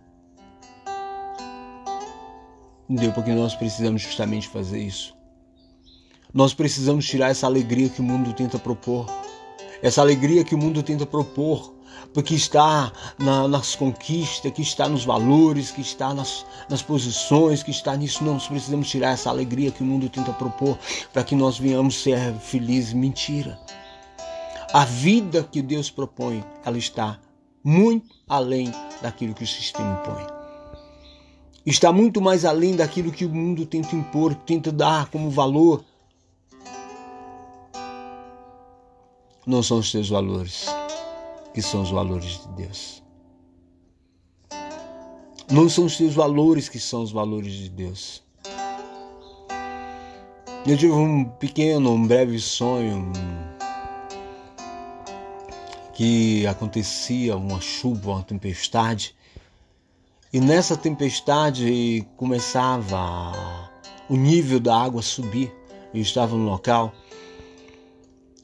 Entendeu? 2.88 3.12
Porque 3.12 3.32
nós 3.32 3.54
precisamos 3.54 4.02
justamente 4.02 4.48
fazer 4.48 4.78
isso. 4.78 5.16
Nós 6.34 6.52
precisamos 6.52 7.06
tirar 7.06 7.30
essa 7.30 7.46
alegria 7.46 7.88
que 7.88 8.00
o 8.00 8.04
mundo 8.04 8.32
tenta 8.32 8.58
propor. 8.58 9.06
Essa 9.82 10.00
alegria 10.00 10.44
que 10.44 10.54
o 10.54 10.58
mundo 10.58 10.82
tenta 10.82 11.06
propor, 11.06 11.71
porque 12.12 12.34
está 12.34 12.92
na, 13.18 13.48
nas 13.48 13.74
conquistas, 13.74 14.52
que 14.52 14.62
está 14.62 14.88
nos 14.88 15.04
valores, 15.04 15.70
que 15.70 15.80
está 15.80 16.12
nas, 16.14 16.44
nas 16.68 16.82
posições, 16.82 17.62
que 17.62 17.70
está 17.70 17.96
nisso. 17.96 18.24
Não, 18.24 18.34
nós 18.34 18.46
precisamos 18.46 18.88
tirar 18.88 19.12
essa 19.12 19.30
alegria 19.30 19.70
que 19.70 19.82
o 19.82 19.86
mundo 19.86 20.08
tenta 20.08 20.32
propor 20.32 20.78
para 21.12 21.24
que 21.24 21.34
nós 21.34 21.58
venhamos 21.58 22.02
ser 22.02 22.34
felizes. 22.34 22.92
Mentira. 22.92 23.58
A 24.72 24.84
vida 24.84 25.46
que 25.50 25.60
Deus 25.60 25.90
propõe, 25.90 26.42
ela 26.64 26.78
está 26.78 27.18
muito 27.62 28.14
além 28.28 28.72
daquilo 29.00 29.34
que 29.34 29.44
o 29.44 29.46
sistema 29.46 30.00
impõe. 30.00 30.26
Está 31.64 31.92
muito 31.92 32.20
mais 32.20 32.44
além 32.44 32.74
daquilo 32.74 33.12
que 33.12 33.24
o 33.24 33.28
mundo 33.28 33.64
tenta 33.66 33.94
impor, 33.94 34.34
tenta 34.34 34.72
dar 34.72 35.06
como 35.06 35.30
valor 35.30 35.84
não 39.46 39.62
são 39.62 39.78
os 39.78 39.90
teus 39.90 40.08
valores, 40.08 40.66
que 41.52 41.60
são 41.62 41.82
os 41.82 41.90
valores 41.90 42.40
de 42.40 42.48
Deus. 42.48 43.02
Não 45.50 45.68
são 45.68 45.84
os 45.84 45.96
teus 45.96 46.14
valores 46.14 46.68
que 46.68 46.78
são 46.78 47.02
os 47.02 47.12
valores 47.12 47.52
de 47.52 47.68
Deus. 47.68 48.22
Eu 50.66 50.78
tive 50.78 50.92
um 50.92 51.24
pequeno, 51.24 51.90
um 51.90 52.06
breve 52.06 52.38
sonho 52.38 53.12
que 55.92 56.46
acontecia 56.46 57.36
uma 57.36 57.60
chuva, 57.60 58.12
uma 58.12 58.22
tempestade, 58.22 59.14
e 60.32 60.40
nessa 60.40 60.76
tempestade 60.76 62.06
começava 62.16 63.70
o 64.08 64.16
nível 64.16 64.58
da 64.58 64.74
água 64.74 65.00
a 65.00 65.02
subir. 65.02 65.52
Eu 65.92 66.00
estava 66.00 66.34
no 66.36 66.48
local 66.48 66.94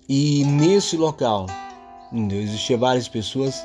e 0.09 0.45
nesse 0.45 0.97
local 0.97 1.47
existiam 2.13 2.79
várias 2.79 3.09
pessoas 3.09 3.65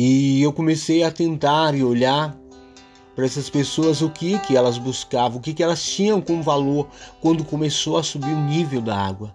e 0.00 0.40
eu 0.40 0.52
comecei 0.52 1.02
a 1.02 1.10
tentar 1.10 1.74
e 1.74 1.82
olhar 1.82 2.38
para 3.16 3.26
essas 3.26 3.50
pessoas 3.50 4.00
o 4.00 4.08
que 4.08 4.38
que 4.38 4.56
elas 4.56 4.78
buscavam, 4.78 5.38
o 5.38 5.40
que 5.40 5.52
que 5.52 5.60
elas 5.60 5.82
tinham 5.82 6.20
como 6.20 6.40
valor 6.40 6.86
quando 7.20 7.44
começou 7.44 7.98
a 7.98 8.02
subir 8.04 8.32
o 8.32 8.44
nível 8.44 8.80
da 8.80 8.96
água. 8.96 9.34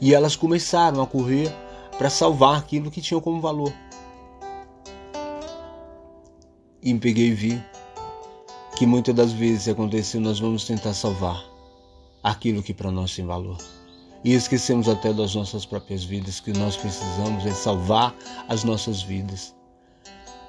E 0.00 0.14
elas 0.14 0.34
começaram 0.34 1.02
a 1.02 1.06
correr 1.06 1.54
para 1.98 2.08
salvar 2.08 2.58
aquilo 2.58 2.90
que 2.90 3.02
tinham 3.02 3.20
como 3.20 3.38
valor. 3.38 3.70
E 6.82 6.94
me 6.94 6.98
peguei 6.98 7.26
e 7.26 7.34
vi 7.34 7.62
que 8.78 8.86
muitas 8.86 9.14
das 9.14 9.32
vezes 9.32 9.68
aconteceu, 9.68 10.22
nós 10.22 10.40
vamos 10.40 10.64
tentar 10.64 10.94
salvar 10.94 11.44
aquilo 12.22 12.62
que 12.62 12.72
para 12.72 12.90
nós 12.90 13.14
tem 13.14 13.26
valor. 13.26 13.58
E 14.24 14.32
esquecemos 14.32 14.88
até 14.88 15.12
das 15.12 15.34
nossas 15.34 15.64
próprias 15.64 16.02
vidas, 16.04 16.40
que 16.40 16.52
nós 16.52 16.76
precisamos 16.76 17.46
é 17.46 17.52
salvar 17.52 18.14
as 18.48 18.64
nossas 18.64 19.02
vidas. 19.02 19.54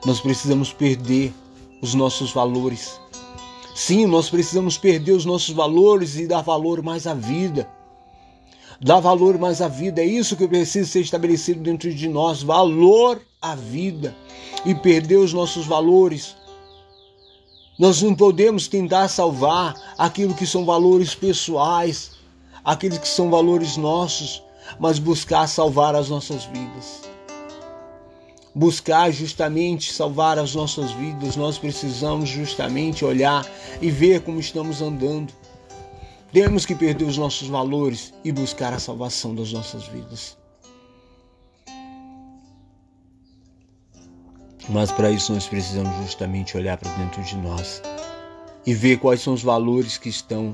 Nós 0.05 0.19
precisamos 0.19 0.73
perder 0.73 1.33
os 1.81 1.93
nossos 1.93 2.31
valores. 2.31 2.99
Sim, 3.75 4.05
nós 4.07 4.29
precisamos 4.29 4.77
perder 4.77 5.11
os 5.11 5.25
nossos 5.25 5.53
valores 5.53 6.15
e 6.17 6.25
dar 6.25 6.41
valor 6.41 6.81
mais 6.81 7.05
à 7.05 7.13
vida. 7.13 7.69
Dar 8.79 8.99
valor 8.99 9.37
mais 9.37 9.61
à 9.61 9.67
vida, 9.67 10.01
é 10.01 10.05
isso 10.05 10.35
que 10.35 10.47
precisa 10.47 10.87
ser 10.87 11.01
estabelecido 11.01 11.61
dentro 11.61 11.93
de 11.93 12.07
nós: 12.07 12.41
valor 12.41 13.21
à 13.41 13.55
vida. 13.55 14.15
E 14.65 14.73
perder 14.73 15.17
os 15.17 15.33
nossos 15.33 15.65
valores. 15.65 16.35
Nós 17.77 18.01
não 18.01 18.15
podemos 18.15 18.67
tentar 18.67 19.07
salvar 19.07 19.75
aquilo 19.97 20.33
que 20.33 20.47
são 20.47 20.65
valores 20.65 21.13
pessoais, 21.13 22.16
aqueles 22.67 22.97
que 22.97 23.07
são 23.07 23.31
valores 23.31 23.77
nossos, 23.77 24.43
mas 24.79 24.99
buscar 24.99 25.47
salvar 25.47 25.95
as 25.95 26.09
nossas 26.09 26.45
vidas 26.45 27.07
buscar 28.57 29.11
justamente 29.11 29.93
salvar 29.93 30.39
as 30.39 30.55
nossas 30.55 30.89
vidas, 30.93 31.35
nós 31.35 31.59
precisamos 31.59 32.27
justamente 32.27 33.05
olhar 33.05 33.45
e 33.79 33.91
ver 33.91 34.21
como 34.21 34.39
estamos 34.39 34.81
andando. 34.81 35.31
Temos 36.33 36.65
que 36.65 36.73
perder 36.73 37.05
os 37.05 37.19
nossos 37.19 37.47
valores 37.47 38.11
e 38.23 38.31
buscar 38.31 38.73
a 38.73 38.79
salvação 38.79 39.35
das 39.35 39.53
nossas 39.53 39.85
vidas. 39.87 40.35
Mas 44.67 44.91
para 44.91 45.11
isso 45.11 45.31
nós 45.33 45.45
precisamos 45.45 45.95
justamente 46.03 46.57
olhar 46.57 46.77
para 46.77 46.91
dentro 46.93 47.21
de 47.21 47.37
nós 47.37 47.79
e 48.65 48.73
ver 48.73 48.97
quais 48.97 49.21
são 49.21 49.35
os 49.35 49.43
valores 49.43 49.99
que 49.99 50.09
estão, 50.09 50.51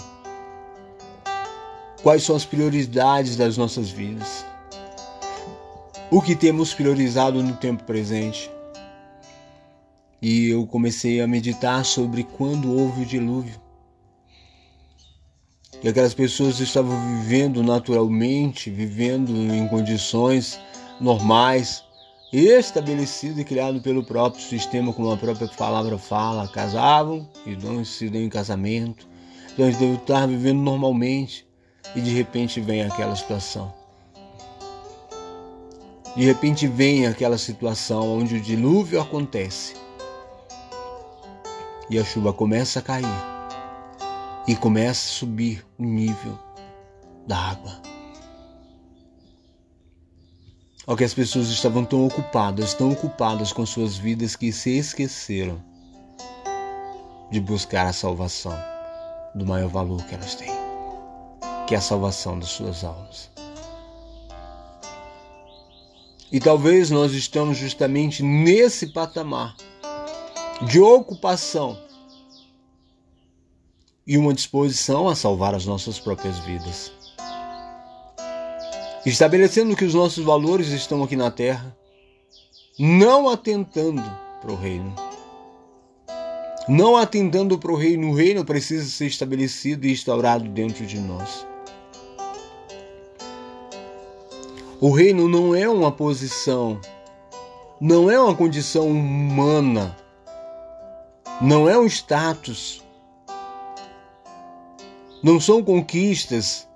quais 2.04 2.24
são 2.24 2.36
as 2.36 2.46
prioridades 2.46 3.36
das 3.36 3.58
nossas 3.58 3.90
vidas 3.90 4.46
o 6.14 6.22
que 6.22 6.36
temos 6.36 6.76
priorizado 6.76 7.42
no 7.42 7.56
tempo 7.56 7.84
presente. 7.86 8.48
E 10.22 10.50
eu 10.50 10.68
comecei 10.68 11.20
a 11.22 11.28
meditar 11.28 11.84
sobre 11.84 12.24
quando 12.24 12.72
houve 12.72 13.02
o 13.02 13.06
dilúvio. 13.06 13.60
E 15.82 15.88
aquelas 15.88 16.14
pessoas 16.14 16.60
estavam 16.60 16.96
vivendo 17.18 17.64
naturalmente, 17.64 18.70
vivendo 18.70 19.32
em 19.32 19.68
condições 19.68 20.60
normais, 21.02 21.84
estabelecido 22.32 23.42
e 23.42 23.44
criado 23.44 23.82
pelo 23.82 24.04
próprio 24.04 24.44
sistema, 24.44 24.94
como 24.94 25.12
a 25.12 25.18
própria 25.18 25.48
palavra 25.48 25.98
fala, 25.98 26.48
casavam 26.48 27.28
e 27.44 27.56
não 27.56 27.84
se 27.84 28.08
dão 28.08 28.22
em 28.22 28.30
casamento. 28.30 29.08
Então 29.52 29.66
eles 29.66 29.80
devem 29.80 29.96
estar 29.96 30.28
vivendo 30.28 30.62
normalmente 30.62 31.44
e 31.96 32.02
de 32.02 32.12
repente 32.12 32.60
vem 32.60 32.84
aquela 32.84 33.16
situação. 33.16 33.74
De 36.16 36.24
repente 36.24 36.68
vem 36.68 37.08
aquela 37.08 37.38
situação 37.38 38.20
onde 38.20 38.36
o 38.36 38.42
dilúvio 38.42 39.02
acontece 39.02 39.74
e 41.90 41.98
a 41.98 42.04
chuva 42.04 42.32
começa 42.32 42.80
a 42.80 42.82
cair 42.82 43.06
e 44.48 44.56
começa 44.56 45.08
a 45.08 45.12
subir 45.12 45.66
o 45.78 45.84
nível 45.84 46.38
da 47.28 47.38
água. 47.38 47.82
Ao 50.86 50.98
que 50.98 51.04
as 51.04 51.14
pessoas 51.14 51.48
estavam 51.48 51.86
tão 51.86 52.06
ocupadas, 52.06 52.74
tão 52.74 52.92
ocupadas 52.92 53.54
com 53.54 53.66
suas 53.66 53.96
vidas 53.96 54.36
que 54.36 54.52
se 54.52 54.78
esqueceram 54.78 55.64
de 57.32 57.40
buscar 57.40 57.88
a 57.88 57.94
salvação 57.94 58.54
do 59.34 59.46
maior 59.46 59.70
valor 59.70 60.04
que 60.06 60.14
elas 60.14 60.36
têm, 60.36 60.63
que 61.68 61.76
é 61.76 61.78
a 61.78 61.82
salvação 61.82 62.38
das 62.38 62.50
suas 62.50 62.84
almas. 62.84 63.30
E 66.32 66.40
talvez 66.40 66.90
nós 66.90 67.14
estamos 67.14 67.58
justamente 67.58 68.24
nesse 68.24 68.88
patamar 68.88 69.56
de 70.64 70.80
ocupação 70.80 71.78
e 74.06 74.18
uma 74.18 74.34
disposição 74.34 75.08
a 75.08 75.16
salvar 75.16 75.54
as 75.54 75.66
nossas 75.66 76.00
próprias 76.00 76.40
vidas. 76.40 76.92
Estabelecendo 79.06 79.76
que 79.76 79.86
os 79.86 79.94
nossos 79.94 80.24
valores 80.24 80.70
estão 80.70 81.04
aqui 81.04 81.16
na 81.16 81.30
terra, 81.30 81.76
não 82.80 83.30
atentando 83.30 84.04
para 84.42 84.52
o 84.52 84.56
reino. 84.56 84.94
Não 86.68 86.96
atentando 86.96 87.60
para 87.60 87.72
o 87.72 87.76
reino, 87.76 88.10
o 88.10 88.16
reino 88.16 88.44
precisa 88.44 88.90
ser 88.90 89.06
estabelecido 89.06 89.86
e 89.86 89.92
instaurado 89.92 90.48
dentro 90.50 90.86
de 90.86 90.98
nós. 90.98 91.46
O 94.84 94.92
reino 94.92 95.30
não 95.30 95.56
é 95.56 95.70
uma 95.70 95.94
posição, 95.94 96.78
não 97.80 98.12
é 98.12 98.20
uma 98.20 98.36
condição 98.36 98.86
humana, 98.90 99.96
não 101.42 101.70
é 101.70 101.80
um 101.80 101.86
status, 101.86 102.84
não 105.24 105.40
são 105.40 105.64
conquistas, 105.64 106.68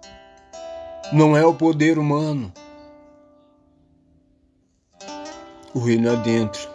não 1.11 1.35
é 1.35 1.45
o 1.45 1.53
poder 1.53 1.99
humano. 1.99 2.49
O 5.73 5.79
reino 5.79 6.07
é 6.07 6.15
dentro. 6.15 6.69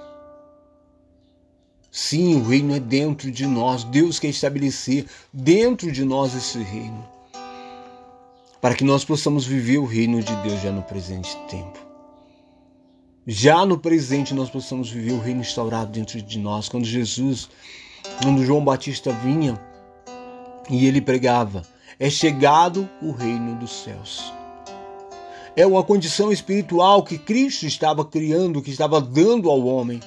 Sim, 1.91 2.43
o 2.43 2.45
reino 2.47 2.77
é 2.77 2.79
dentro 2.79 3.31
de 3.31 3.47
nós. 3.47 3.85
Deus 3.85 4.19
quer 4.19 4.29
estabelecer 4.29 5.07
dentro 5.33 5.91
de 5.91 6.05
nós 6.05 6.35
esse 6.35 6.59
reino 6.59 7.12
para 8.63 8.77
que 8.77 8.85
nós 8.85 9.05
possamos 9.05 9.45
viver 9.45 9.79
o 9.79 9.85
reino 9.85 10.23
de 10.23 10.37
Deus 10.37 10.63
já 10.63 10.71
no 10.71 10.83
presente 10.83 11.37
tempo. 11.49 11.81
Já 13.27 13.67
no 13.67 13.77
presente 13.77 14.33
nós 14.33 14.49
possamos 14.49 14.89
viver 14.89 15.15
o 15.15 15.21
reino 15.21 15.41
instaurado 15.41 15.91
dentro 15.91 16.23
de 16.23 16.39
nós. 16.39 16.69
Quando 16.69 16.85
Jesus, 16.85 17.49
quando 18.23 18.45
João 18.45 18.65
Batista 18.65 19.13
vinha 19.13 19.61
e 20.71 20.87
ele 20.87 21.01
pregava, 21.01 21.63
é 21.99 22.09
chegado 22.09 22.89
o 23.03 23.11
reino 23.11 23.57
dos 23.57 23.83
céus. 23.83 24.33
É 25.57 25.67
uma 25.67 25.83
condição 25.83 26.31
espiritual 26.31 27.03
que 27.03 27.19
Cristo 27.19 27.67
estava 27.67 28.05
criando, 28.05 28.63
que 28.63 28.71
estava 28.71 29.01
dando 29.01 29.51
ao 29.51 29.67
homem. 29.67 29.99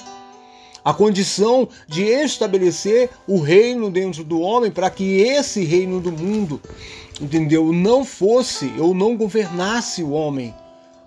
A 0.83 0.93
condição 0.93 1.67
de 1.89 2.03
estabelecer 2.03 3.09
o 3.27 3.41
reino 3.41 3.91
dentro 3.91 4.23
do 4.23 4.39
homem 4.39 4.71
para 4.71 4.89
que 4.89 5.17
esse 5.19 5.65
reino 5.65 5.99
do 5.99 6.11
mundo 6.11 6.61
entendeu? 7.21 7.71
Não 7.71 8.03
fosse 8.03 8.73
ou 8.79 8.93
não 8.93 9.15
governasse 9.15 10.03
o 10.03 10.11
homem, 10.11 10.53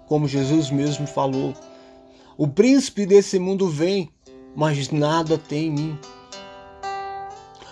como 0.07 0.29
Jesus 0.29 0.71
mesmo 0.71 1.07
falou. 1.07 1.55
O 2.37 2.47
príncipe 2.47 3.05
desse 3.05 3.38
mundo 3.38 3.68
vem, 3.68 4.11
mas 4.55 4.90
nada 4.90 5.37
tem 5.37 5.66
em 5.66 5.71
mim. 5.71 5.99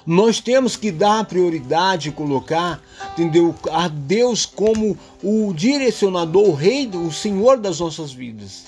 Nós 0.07 0.39
temos 0.39 0.77
que 0.77 0.93
dar 0.93 1.25
prioridade, 1.25 2.13
colocar, 2.13 2.81
entendeu? 3.13 3.53
A 3.73 3.89
Deus 3.89 4.47
como 4.47 4.97
o 5.21 5.53
direcionador, 5.53 6.49
o 6.49 6.55
rei, 6.55 6.89
o 6.89 7.11
Senhor 7.11 7.59
das 7.59 7.81
nossas 7.81 8.13
vidas. 8.13 8.67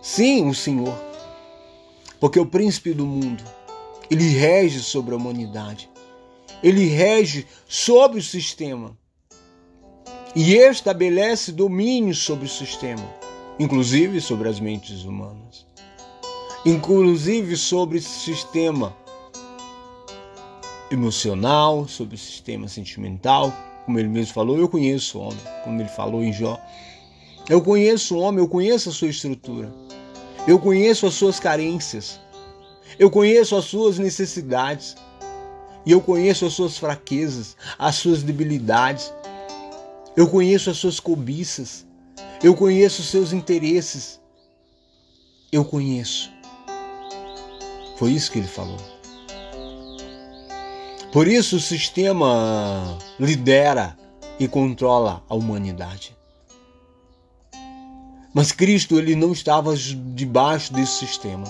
Sim, 0.00 0.48
o 0.48 0.54
Senhor. 0.54 0.94
Porque 2.20 2.38
o 2.38 2.46
príncipe 2.46 2.94
do 2.94 3.04
mundo, 3.04 3.42
ele 4.08 4.28
rege 4.28 4.80
sobre 4.80 5.14
a 5.14 5.16
humanidade. 5.16 5.90
Ele 6.62 6.86
rege 6.86 7.46
sobre 7.66 8.18
o 8.18 8.22
sistema 8.22 8.96
e 10.34 10.54
estabelece 10.54 11.52
domínio 11.52 12.14
sobre 12.14 12.46
o 12.46 12.48
sistema, 12.48 13.04
inclusive 13.58 14.20
sobre 14.20 14.48
as 14.48 14.60
mentes 14.60 15.04
humanas, 15.04 15.66
inclusive 16.64 17.56
sobre 17.56 17.98
o 17.98 18.02
sistema 18.02 18.96
emocional, 20.90 21.86
sobre 21.86 22.14
o 22.14 22.18
sistema 22.18 22.66
sentimental, 22.68 23.52
como 23.88 23.98
ele 23.98 24.08
mesmo 24.08 24.34
falou, 24.34 24.58
eu 24.58 24.68
conheço 24.68 25.18
o 25.18 25.22
homem, 25.22 25.40
como 25.64 25.80
ele 25.80 25.88
falou 25.88 26.22
em 26.22 26.30
Jó. 26.30 26.60
Eu 27.48 27.62
conheço 27.62 28.14
o 28.14 28.18
homem, 28.18 28.40
eu 28.40 28.48
conheço 28.48 28.90
a 28.90 28.92
sua 28.92 29.08
estrutura. 29.08 29.72
Eu 30.46 30.58
conheço 30.58 31.06
as 31.06 31.14
suas 31.14 31.40
carências. 31.40 32.20
Eu 32.98 33.10
conheço 33.10 33.56
as 33.56 33.64
suas 33.64 33.98
necessidades. 33.98 34.94
E 35.88 35.90
eu 35.90 36.02
conheço 36.02 36.44
as 36.44 36.52
suas 36.52 36.76
fraquezas, 36.76 37.56
as 37.78 37.94
suas 37.94 38.22
debilidades. 38.22 39.10
Eu 40.14 40.28
conheço 40.28 40.68
as 40.68 40.76
suas 40.76 41.00
cobiças. 41.00 41.86
Eu 42.42 42.54
conheço 42.54 43.00
os 43.00 43.08
seus 43.08 43.32
interesses. 43.32 44.20
Eu 45.50 45.64
conheço. 45.64 46.30
Foi 47.96 48.12
isso 48.12 48.30
que 48.30 48.38
ele 48.38 48.46
falou. 48.46 48.76
Por 51.10 51.26
isso 51.26 51.56
o 51.56 51.60
sistema 51.60 52.98
lidera 53.18 53.96
e 54.38 54.46
controla 54.46 55.24
a 55.26 55.34
humanidade. 55.34 56.14
Mas 58.34 58.52
Cristo 58.52 58.98
ele 58.98 59.16
não 59.16 59.32
estava 59.32 59.74
debaixo 59.74 60.70
desse 60.70 60.98
sistema. 60.98 61.46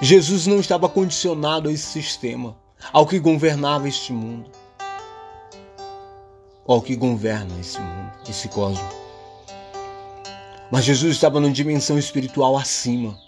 Jesus 0.00 0.46
não 0.46 0.60
estava 0.60 0.88
condicionado 0.88 1.68
a 1.68 1.72
esse 1.72 1.86
sistema. 1.86 2.61
Ao 2.90 3.06
que 3.06 3.18
governava 3.18 3.88
este 3.88 4.12
mundo, 4.12 4.50
ao 6.66 6.80
que 6.80 6.96
governa 6.96 7.58
esse 7.60 7.78
mundo, 7.78 8.12
esse 8.28 8.48
cosmos. 8.48 8.94
Mas 10.70 10.84
Jesus 10.84 11.14
estava 11.14 11.38
numa 11.38 11.52
dimensão 11.52 11.98
espiritual 11.98 12.56
acima. 12.56 13.18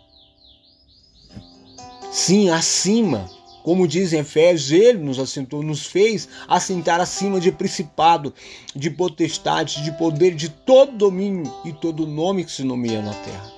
Sim, 2.10 2.48
acima. 2.48 3.28
Como 3.62 3.88
diz 3.88 4.12
Efésios, 4.12 4.72
ele 4.72 4.98
nos 4.98 5.18
assentou, 5.18 5.62
nos 5.62 5.86
fez 5.86 6.28
assentar 6.46 7.00
acima 7.00 7.40
de 7.40 7.50
principado, 7.50 8.32
de 8.74 8.90
potestade, 8.90 9.82
de 9.82 9.92
poder, 9.92 10.34
de 10.34 10.48
todo 10.48 10.96
domínio 10.96 11.52
e 11.64 11.72
todo 11.72 12.06
nome 12.06 12.44
que 12.44 12.52
se 12.52 12.62
nomeia 12.62 13.02
na 13.02 13.12
terra. 13.14 13.52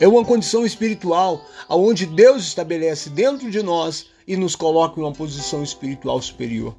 É 0.00 0.08
uma 0.08 0.24
condição 0.24 0.66
espiritual 0.66 1.40
aonde 1.68 2.06
Deus 2.06 2.44
estabelece 2.44 3.08
dentro 3.08 3.50
de 3.50 3.62
nós 3.62 4.06
e 4.26 4.36
nos 4.36 4.56
coloca 4.56 4.98
em 4.98 5.02
uma 5.02 5.12
posição 5.12 5.62
espiritual 5.62 6.20
superior 6.20 6.74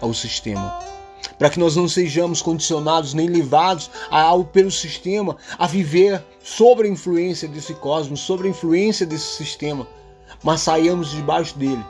ao 0.00 0.12
sistema. 0.14 0.78
Para 1.38 1.50
que 1.50 1.58
nós 1.58 1.74
não 1.74 1.88
sejamos 1.88 2.42
condicionados 2.42 3.14
nem 3.14 3.28
levados 3.28 3.90
ao, 4.10 4.44
pelo 4.44 4.70
sistema 4.70 5.36
a 5.58 5.66
viver 5.66 6.22
sob 6.42 6.82
a 6.82 6.88
influência 6.88 7.48
desse 7.48 7.74
cosmos, 7.74 8.20
sob 8.20 8.46
a 8.46 8.50
influência 8.50 9.06
desse 9.06 9.36
sistema, 9.36 9.86
mas 10.42 10.60
saiamos 10.60 11.10
debaixo 11.10 11.58
dele 11.58 11.84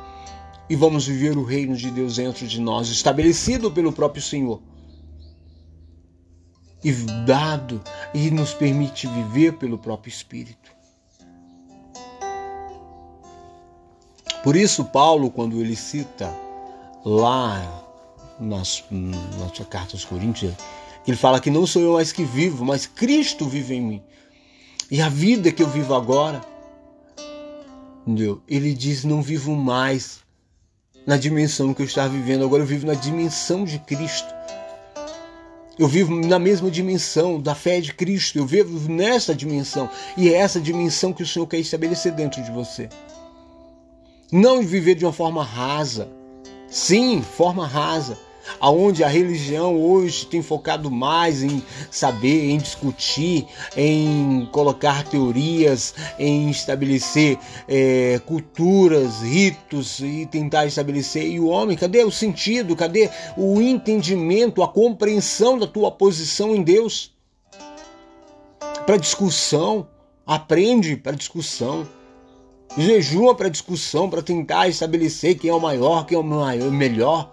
e 0.68 0.76
vamos 0.76 1.06
viver 1.06 1.36
o 1.36 1.44
reino 1.44 1.76
de 1.76 1.90
Deus 1.90 2.16
dentro 2.16 2.46
de 2.46 2.60
nós, 2.60 2.88
estabelecido 2.88 3.70
pelo 3.70 3.92
próprio 3.92 4.22
Senhor 4.22 4.62
e 6.82 6.92
dado 7.26 7.82
e 8.12 8.30
nos 8.30 8.52
permite 8.52 9.06
viver 9.06 9.54
pelo 9.54 9.78
próprio 9.78 10.10
Espírito. 10.10 10.73
Por 14.44 14.56
isso, 14.56 14.84
Paulo, 14.84 15.30
quando 15.30 15.58
ele 15.58 15.74
cita 15.74 16.30
lá 17.02 17.82
nas, 18.38 18.84
na 18.90 19.48
sua 19.48 19.64
carta 19.64 19.96
aos 19.96 20.04
Coríntios, 20.04 20.52
ele 21.08 21.16
fala 21.16 21.40
que 21.40 21.50
não 21.50 21.66
sou 21.66 21.80
eu 21.80 21.94
mais 21.94 22.12
que 22.12 22.24
vivo, 22.24 22.62
mas 22.62 22.86
Cristo 22.86 23.48
vive 23.48 23.74
em 23.74 23.80
mim. 23.80 24.02
E 24.90 25.00
a 25.00 25.08
vida 25.08 25.50
que 25.50 25.62
eu 25.62 25.68
vivo 25.68 25.94
agora, 25.94 26.42
entendeu? 28.02 28.42
ele 28.46 28.74
diz: 28.74 29.02
não 29.02 29.22
vivo 29.22 29.56
mais 29.56 30.20
na 31.06 31.16
dimensão 31.16 31.72
que 31.72 31.80
eu 31.80 31.86
estava 31.86 32.10
vivendo, 32.10 32.44
agora 32.44 32.62
eu 32.62 32.66
vivo 32.66 32.86
na 32.86 32.94
dimensão 32.94 33.64
de 33.64 33.78
Cristo. 33.78 34.28
Eu 35.78 35.88
vivo 35.88 36.14
na 36.14 36.38
mesma 36.38 36.70
dimensão 36.70 37.40
da 37.40 37.54
fé 37.54 37.80
de 37.80 37.94
Cristo, 37.94 38.36
eu 38.36 38.44
vivo 38.44 38.92
nessa 38.92 39.34
dimensão. 39.34 39.88
E 40.18 40.28
é 40.28 40.34
essa 40.34 40.60
dimensão 40.60 41.14
que 41.14 41.22
o 41.22 41.26
Senhor 41.26 41.46
quer 41.46 41.60
estabelecer 41.60 42.12
dentro 42.12 42.42
de 42.42 42.50
você. 42.52 42.90
Não 44.36 44.62
viver 44.62 44.96
de 44.96 45.04
uma 45.04 45.12
forma 45.12 45.44
rasa. 45.44 46.08
Sim, 46.66 47.22
forma 47.22 47.68
rasa 47.68 48.18
aonde 48.60 49.04
a 49.04 49.08
religião 49.08 49.80
hoje 49.80 50.26
tem 50.26 50.42
focado 50.42 50.90
mais 50.90 51.40
em 51.44 51.62
saber, 51.88 52.50
em 52.50 52.58
discutir, 52.58 53.46
em 53.76 54.48
colocar 54.50 55.04
teorias, 55.04 55.94
em 56.18 56.50
estabelecer 56.50 57.38
é, 57.68 58.20
culturas, 58.26 59.22
ritos 59.22 60.00
e 60.00 60.26
tentar 60.26 60.66
estabelecer. 60.66 61.30
E 61.30 61.38
o 61.38 61.46
homem, 61.46 61.76
cadê 61.76 62.02
o 62.02 62.10
sentido? 62.10 62.74
Cadê 62.74 63.08
o 63.36 63.62
entendimento, 63.62 64.64
a 64.64 64.68
compreensão 64.68 65.56
da 65.56 65.68
tua 65.68 65.92
posição 65.92 66.56
em 66.56 66.62
Deus? 66.64 67.14
Para 68.84 68.96
discussão, 68.96 69.86
aprende 70.26 70.96
para 70.96 71.12
discussão 71.12 71.86
jejua 72.76 73.34
para 73.34 73.48
discussão, 73.48 74.08
para 74.10 74.22
tentar 74.22 74.68
estabelecer 74.68 75.36
quem 75.36 75.50
é 75.50 75.54
o 75.54 75.60
maior, 75.60 76.04
quem 76.06 76.16
é 76.16 76.20
o 76.20 76.24
melhor. 76.70 77.30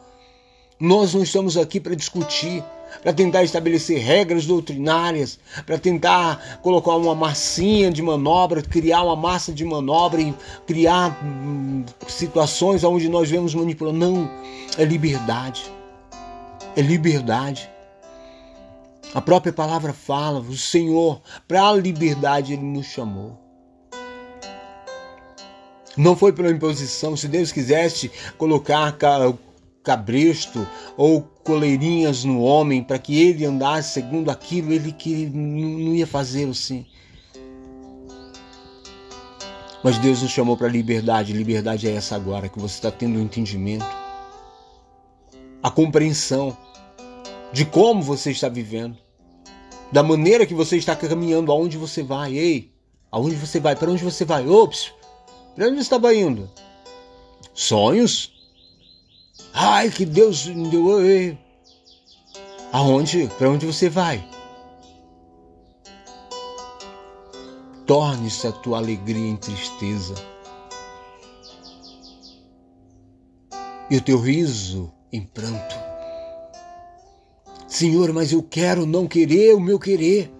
Nós 0.79 1.13
não 1.13 1.23
estamos 1.23 1.57
aqui 1.57 1.79
para 1.79 1.95
discutir, 1.95 2.63
para 3.01 3.13
tentar 3.13 3.43
estabelecer 3.43 3.99
regras 3.99 4.45
doutrinárias, 4.45 5.39
para 5.65 5.77
tentar 5.77 6.59
colocar 6.61 6.95
uma 6.95 7.15
massinha 7.15 7.91
de 7.91 8.01
manobra, 8.01 8.61
criar 8.61 9.03
uma 9.03 9.15
massa 9.15 9.51
de 9.51 9.63
manobra 9.63 10.21
e 10.21 10.33
criar 10.65 11.19
hum, 11.23 11.85
situações 12.07 12.83
onde 12.83 13.07
nós 13.09 13.29
vemos 13.29 13.53
manipulando. 13.53 13.97
Não, 13.97 14.29
é 14.77 14.83
liberdade. 14.83 15.71
É 16.75 16.81
liberdade. 16.81 17.69
A 19.13 19.21
própria 19.21 19.51
palavra 19.51 19.91
fala, 19.93 20.39
o 20.39 20.55
Senhor, 20.55 21.21
para 21.47 21.67
a 21.67 21.73
liberdade 21.73 22.53
Ele 22.53 22.63
nos 22.63 22.85
chamou. 22.85 23.40
Não 25.97 26.15
foi 26.15 26.31
pela 26.31 26.49
imposição. 26.49 27.17
Se 27.17 27.27
Deus 27.27 27.51
quisesse 27.51 28.11
colocar 28.37 28.95
cabresto 29.83 30.65
ou 30.95 31.21
coleirinhas 31.43 32.23
no 32.23 32.41
homem 32.41 32.83
para 32.83 32.99
que 32.99 33.19
ele 33.19 33.45
andasse 33.45 33.93
segundo 33.93 34.29
aquilo, 34.29 34.71
ele 34.71 34.91
que 34.91 35.25
não 35.25 35.95
ia 35.95 36.07
fazer 36.07 36.47
assim. 36.49 36.85
Mas 39.83 39.97
Deus 39.97 40.21
nos 40.21 40.31
chamou 40.31 40.55
para 40.55 40.67
liberdade. 40.67 41.33
Liberdade 41.33 41.87
é 41.87 41.95
essa 41.95 42.15
agora 42.15 42.47
que 42.47 42.59
você 42.59 42.75
está 42.75 42.91
tendo 42.91 43.17
o 43.17 43.19
um 43.19 43.23
entendimento, 43.23 43.85
a 45.61 45.71
compreensão 45.71 46.55
de 47.51 47.65
como 47.65 48.01
você 48.01 48.31
está 48.31 48.47
vivendo, 48.47 48.97
da 49.91 50.03
maneira 50.03 50.45
que 50.45 50.53
você 50.53 50.77
está 50.77 50.95
caminhando, 50.95 51.51
aonde 51.51 51.77
você 51.77 52.03
vai. 52.03 52.37
Ei, 52.37 52.71
aonde 53.11 53.35
você 53.35 53.59
vai? 53.59 53.75
Para 53.75 53.91
onde 53.91 54.03
você 54.03 54.23
vai? 54.23 54.47
Ops, 54.47 54.93
para 55.55 55.67
onde 55.67 55.79
estava 55.79 56.13
indo? 56.13 56.49
Sonhos? 57.53 58.31
Ai, 59.53 59.89
que 59.89 60.05
Deus 60.05 60.45
me 60.45 60.69
deu. 60.69 61.37
Aonde? 62.71 63.29
Para 63.37 63.49
onde 63.49 63.65
você 63.65 63.89
vai? 63.89 64.25
Torne-se 67.85 68.47
a 68.47 68.51
tua 68.51 68.77
alegria 68.77 69.27
em 69.27 69.35
tristeza. 69.35 70.15
E 73.89 73.97
o 73.97 74.01
teu 74.01 74.19
riso 74.19 74.91
em 75.11 75.21
pranto. 75.21 75.75
Senhor, 77.67 78.13
mas 78.13 78.31
eu 78.31 78.41
quero 78.41 78.85
não 78.85 79.07
querer 79.07 79.53
o 79.53 79.59
meu 79.59 79.77
querer. 79.77 80.31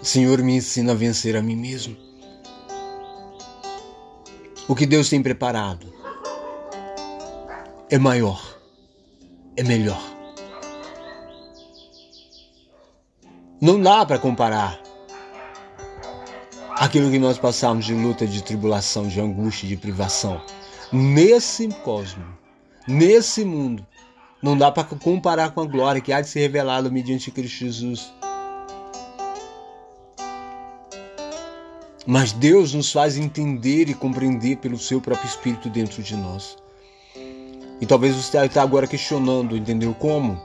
Senhor, 0.00 0.40
me 0.42 0.56
ensina 0.56 0.92
a 0.92 0.94
vencer 0.94 1.34
a 1.34 1.42
mim 1.42 1.56
mesmo. 1.56 2.05
O 4.68 4.74
que 4.74 4.84
Deus 4.84 5.08
tem 5.08 5.22
preparado 5.22 5.86
é 7.88 7.98
maior, 7.98 8.58
é 9.56 9.62
melhor. 9.62 10.02
Não 13.60 13.80
dá 13.80 14.04
para 14.04 14.18
comparar 14.18 14.80
aquilo 16.76 17.12
que 17.12 17.18
nós 17.18 17.38
passamos 17.38 17.84
de 17.84 17.94
luta, 17.94 18.26
de 18.26 18.42
tribulação, 18.42 19.06
de 19.06 19.20
angústia, 19.20 19.68
de 19.68 19.76
privação. 19.76 20.42
Nesse 20.92 21.68
cosmo, 21.84 22.24
nesse 22.88 23.44
mundo, 23.44 23.86
não 24.42 24.58
dá 24.58 24.72
para 24.72 24.82
comparar 24.82 25.52
com 25.52 25.60
a 25.60 25.66
glória 25.66 26.00
que 26.00 26.12
há 26.12 26.20
de 26.20 26.28
ser 26.28 26.40
revelada 26.40 26.90
mediante 26.90 27.30
Cristo 27.30 27.58
Jesus. 27.58 28.12
Mas 32.06 32.32
Deus 32.32 32.72
nos 32.72 32.92
faz 32.92 33.16
entender 33.16 33.88
e 33.88 33.94
compreender 33.94 34.58
pelo 34.58 34.78
seu 34.78 35.00
próprio 35.00 35.26
Espírito 35.26 35.68
dentro 35.68 36.02
de 36.02 36.16
nós. 36.16 36.56
E 37.80 37.84
talvez 37.84 38.14
você 38.14 38.38
está 38.38 38.62
agora 38.62 38.86
questionando, 38.86 39.56
entendeu 39.56 39.92
como? 39.92 40.40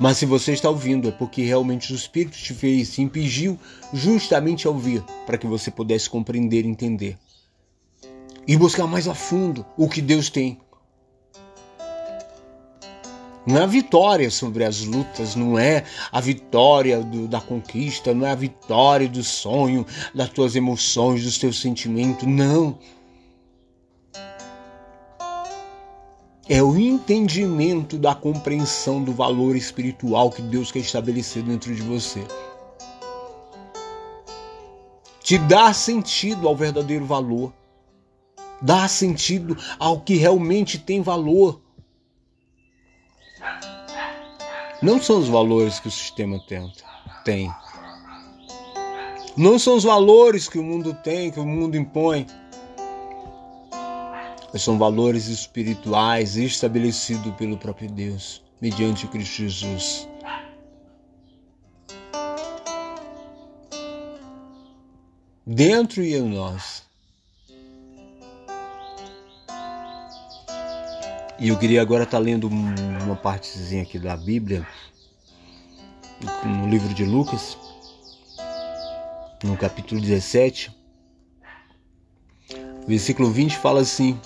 Mas 0.00 0.16
se 0.16 0.26
você 0.26 0.52
está 0.52 0.70
ouvindo, 0.70 1.08
é 1.08 1.12
porque 1.12 1.42
realmente 1.42 1.92
o 1.92 1.96
Espírito 1.96 2.38
te 2.38 2.54
fez, 2.54 2.94
te 2.94 3.02
impediu 3.02 3.58
justamente 3.92 4.66
a 4.66 4.70
ouvir, 4.70 5.02
para 5.26 5.36
que 5.36 5.46
você 5.46 5.70
pudesse 5.70 6.08
compreender 6.08 6.64
e 6.64 6.68
entender. 6.68 7.18
E 8.46 8.56
buscar 8.56 8.86
mais 8.86 9.06
a 9.06 9.14
fundo 9.14 9.66
o 9.76 9.88
que 9.88 10.00
Deus 10.00 10.30
tem. 10.30 10.58
Não 13.48 13.56
é 13.56 13.62
a 13.62 13.66
vitória 13.66 14.30
sobre 14.30 14.62
as 14.62 14.84
lutas, 14.84 15.34
não 15.34 15.58
é 15.58 15.82
a 16.12 16.20
vitória 16.20 17.00
do, 17.00 17.26
da 17.26 17.40
conquista, 17.40 18.12
não 18.12 18.26
é 18.26 18.32
a 18.32 18.34
vitória 18.34 19.08
do 19.08 19.24
sonho, 19.24 19.86
das 20.14 20.28
tuas 20.28 20.54
emoções, 20.54 21.24
dos 21.24 21.38
teus 21.38 21.58
sentimentos, 21.58 22.28
não. 22.28 22.78
é 26.48 26.62
o 26.62 26.78
entendimento 26.78 27.98
da 27.98 28.14
compreensão 28.14 29.04
do 29.04 29.12
valor 29.12 29.54
espiritual 29.54 30.30
que 30.30 30.40
Deus 30.40 30.72
quer 30.72 30.78
estabelecer 30.78 31.42
dentro 31.42 31.74
de 31.74 31.82
você. 31.82 32.24
Te 35.22 35.36
dá 35.36 35.74
sentido 35.74 36.48
ao 36.48 36.56
verdadeiro 36.56 37.04
valor. 37.04 37.52
Dá 38.62 38.88
sentido 38.88 39.56
ao 39.78 40.00
que 40.00 40.16
realmente 40.16 40.78
tem 40.78 41.02
valor. 41.02 41.60
Não 44.80 45.02
são 45.02 45.18
os 45.18 45.28
valores 45.28 45.80
que 45.80 45.88
o 45.88 45.90
sistema 45.90 46.38
tenta, 46.46 46.84
tem. 47.24 47.52
Não 49.36 49.58
são 49.58 49.76
os 49.76 49.84
valores 49.84 50.48
que 50.48 50.58
o 50.58 50.62
mundo 50.62 50.94
tem, 51.02 51.30
que 51.30 51.40
o 51.40 51.46
mundo 51.46 51.76
impõe. 51.76 52.26
mas 54.52 54.62
são 54.62 54.78
valores 54.78 55.26
espirituais 55.26 56.36
estabelecidos 56.36 57.34
pelo 57.34 57.58
próprio 57.58 57.90
Deus, 57.90 58.42
mediante 58.60 59.06
Cristo 59.08 59.42
Jesus. 59.42 60.08
Dentro 65.46 66.02
e 66.02 66.14
em 66.14 66.22
nós. 66.22 66.87
E 71.40 71.50
eu 71.50 71.56
queria 71.56 71.80
agora 71.80 72.02
estar 72.02 72.18
lendo 72.18 72.48
uma 72.48 73.14
partezinha 73.14 73.82
aqui 73.82 73.96
da 73.96 74.16
Bíblia, 74.16 74.66
no 76.44 76.68
livro 76.68 76.92
de 76.92 77.04
Lucas, 77.04 77.56
no 79.44 79.56
capítulo 79.56 80.00
17, 80.00 80.76
versículo 82.88 83.30
20 83.30 83.56
fala 83.56 83.82
assim: 83.82 84.20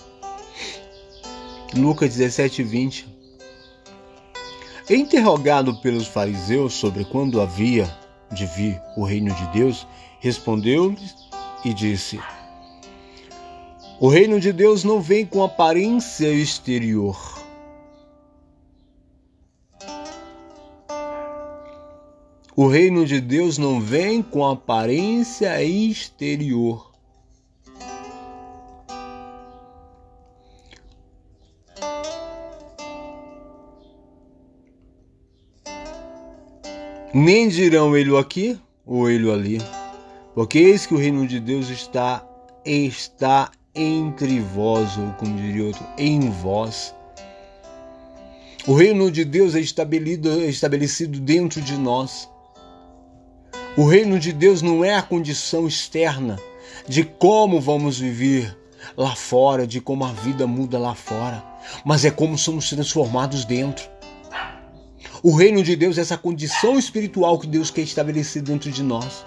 Lucas 1.75 2.15
17, 2.15 2.63
20. 2.63 3.07
Interrogado 4.89 5.75
pelos 5.83 6.07
fariseus 6.07 6.73
sobre 6.73 7.05
quando 7.05 7.43
havia 7.43 7.95
de 8.31 8.47
vir 8.47 8.81
o 8.97 9.05
reino 9.05 9.35
de 9.35 9.47
Deus, 9.49 9.87
respondeu-lhes 10.19 11.15
e 11.63 11.75
disse: 11.75 12.19
O 14.03 14.09
reino 14.09 14.41
de 14.41 14.53
Deus 14.53 14.83
não 14.83 15.01
vem 15.01 15.25
com 15.25 15.45
aparência 15.45 16.27
exterior. 16.27 17.17
O 22.57 22.67
reino 22.67 23.07
de 23.07 23.21
Deus 23.21 23.59
não 23.59 23.81
vem 23.81 24.21
com 24.21 24.45
aparência 24.45 25.63
exterior. 25.63 26.91
Nem 37.15 37.49
dirão 37.49 37.97
ele 37.97 38.19
aqui 38.19 38.59
ou 38.85 39.09
ele 39.09 39.31
ali, 39.31 39.59
porque 40.35 40.59
eis 40.59 40.87
que 40.87 40.95
o 40.95 40.99
reino 40.99 41.25
de 41.25 41.39
Deus 41.39 41.69
está 41.69 42.27
está 42.65 43.49
entre 43.75 44.41
vós, 44.41 44.97
ou 44.99 45.11
como 45.13 45.37
diria 45.37 45.65
outro, 45.65 45.85
em 45.97 46.31
vós. 46.31 46.95
O 48.67 48.75
reino 48.75 49.11
de 49.11 49.25
Deus 49.25 49.55
é 49.55 49.61
estabelecido, 49.61 50.31
é 50.31 50.47
estabelecido 50.47 51.19
dentro 51.19 51.61
de 51.61 51.77
nós. 51.77 52.29
O 53.77 53.87
reino 53.87 54.19
de 54.19 54.33
Deus 54.33 54.61
não 54.61 54.85
é 54.85 54.95
a 54.95 55.03
condição 55.03 55.67
externa 55.67 56.39
de 56.87 57.05
como 57.05 57.61
vamos 57.61 57.99
viver 57.99 58.57
lá 58.97 59.15
fora, 59.15 59.67
de 59.67 59.81
como 59.81 60.05
a 60.05 60.13
vida 60.13 60.47
muda 60.47 60.79
lá 60.79 60.95
fora, 60.95 61.43
mas 61.85 62.05
é 62.05 62.11
como 62.11 62.37
somos 62.37 62.69
transformados 62.69 63.45
dentro. 63.45 63.89
O 65.23 65.35
reino 65.35 65.63
de 65.63 65.77
Deus 65.77 65.99
é 65.99 66.01
essa 66.01 66.19
condição 66.19 66.79
espiritual 66.79 67.39
que 67.39 67.47
Deus 67.47 67.71
quer 67.71 67.83
estabelecer 67.83 68.43
dentro 68.43 68.71
de 68.71 68.83
nós. 68.83 69.25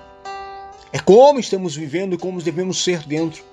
É 0.91 0.99
como 0.99 1.39
estamos 1.39 1.75
vivendo 1.75 2.13
e 2.15 2.17
como 2.17 2.41
devemos 2.41 2.83
ser 2.83 2.99
dentro. 3.07 3.43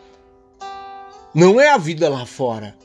Não 1.34 1.60
é 1.60 1.70
a 1.70 1.78
vida 1.78 2.08
lá 2.08 2.26
fora. 2.26 2.76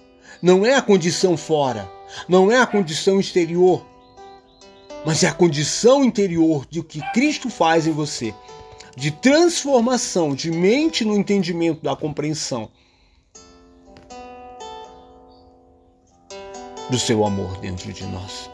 Não 0.41 0.65
é 0.65 0.75
a 0.75 0.81
condição 0.81 1.35
fora. 1.35 1.89
Não 2.27 2.51
é 2.51 2.57
a 2.57 2.67
condição 2.67 3.19
exterior. 3.19 3.85
Mas 5.05 5.23
é 5.23 5.27
a 5.27 5.33
condição 5.33 6.03
interior 6.03 6.65
de 6.69 6.79
o 6.79 6.83
que 6.83 7.01
Cristo 7.11 7.49
faz 7.49 7.87
em 7.87 7.91
você. 7.91 8.33
De 8.95 9.11
transformação 9.11 10.33
de 10.33 10.51
mente 10.51 11.05
no 11.05 11.15
entendimento 11.15 11.81
da 11.81 11.95
compreensão. 11.95 12.69
Do 16.89 16.97
seu 16.97 17.25
amor 17.25 17.57
dentro 17.59 17.91
de 17.91 18.05
nós 18.05 18.49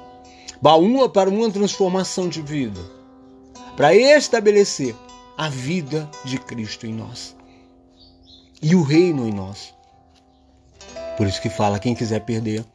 baúa 0.64 1.10
para 1.10 1.30
uma 1.30 1.52
transformação 1.52 2.30
de 2.30 2.42
vida, 2.42 2.80
para 3.76 3.94
estabelecer 3.94 4.96
a 5.38 5.50
vida 5.50 6.10
de 6.24 6.38
Cristo 6.38 6.88
em 6.88 6.94
nós 6.94 7.36
e 8.62 8.74
o 8.74 8.82
reino 8.82 9.28
em 9.28 9.34
nós. 9.34 9.73
Por 11.18 11.28
isso 11.28 11.42
que 11.42 11.50
fala: 11.50 11.80
quem 11.80 11.96
quiser 11.96 12.20
perder, 12.22 12.66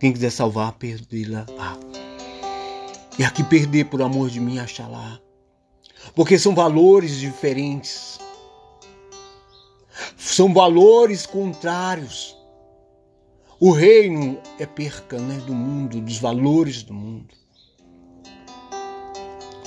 quem 0.00 0.12
quiser 0.12 0.30
salvar, 0.30 0.72
perdê-la. 0.72 1.46
Ah. 1.58 1.76
E 3.18 3.24
aqui 3.24 3.44
perder 3.44 3.84
por 3.84 4.02
amor 4.02 4.30
de 4.30 4.40
mim, 4.40 4.58
achar 4.58 4.88
lá. 4.88 5.20
Porque 6.14 6.38
são 6.38 6.54
valores 6.54 7.18
diferentes. 7.18 8.18
São 10.16 10.52
valores 10.52 11.26
contrários. 11.26 12.36
O 13.60 13.70
reino 13.70 14.40
é 14.58 14.66
perca 14.66 15.18
né, 15.18 15.36
do 15.46 15.54
mundo, 15.54 16.00
dos 16.00 16.18
valores 16.18 16.82
do 16.82 16.92
mundo. 16.92 17.34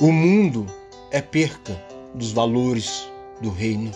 O 0.02 0.12
mundo 0.12 0.66
é 1.12 1.22
perca 1.22 1.74
dos 2.14 2.34
valores 2.34 3.10
do 3.42 3.50
reino. 3.50 3.92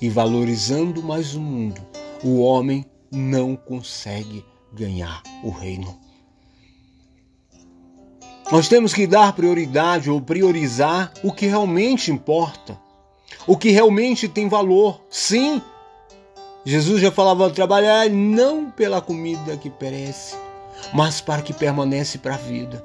E 0.00 0.08
valorizando 0.08 1.02
mais 1.02 1.34
o 1.34 1.40
mundo, 1.40 1.80
o 2.22 2.40
homem 2.40 2.84
não 3.10 3.56
consegue 3.56 4.44
ganhar 4.72 5.22
o 5.42 5.50
reino. 5.50 5.98
Nós 8.50 8.68
temos 8.68 8.92
que 8.92 9.06
dar 9.06 9.32
prioridade 9.32 10.10
ou 10.10 10.20
priorizar 10.20 11.12
o 11.22 11.32
que 11.32 11.46
realmente 11.46 12.10
importa, 12.10 12.78
o 13.46 13.56
que 13.56 13.70
realmente 13.70 14.28
tem 14.28 14.48
valor. 14.48 15.00
Sim, 15.08 15.62
Jesus 16.64 17.00
já 17.00 17.12
falava: 17.12 17.48
trabalhar 17.50 18.10
não 18.10 18.70
pela 18.70 19.00
comida 19.00 19.56
que 19.56 19.70
perece, 19.70 20.36
mas 20.92 21.20
para 21.20 21.42
que 21.42 21.52
permanece 21.52 22.18
para 22.18 22.34
a 22.34 22.38
vida. 22.38 22.84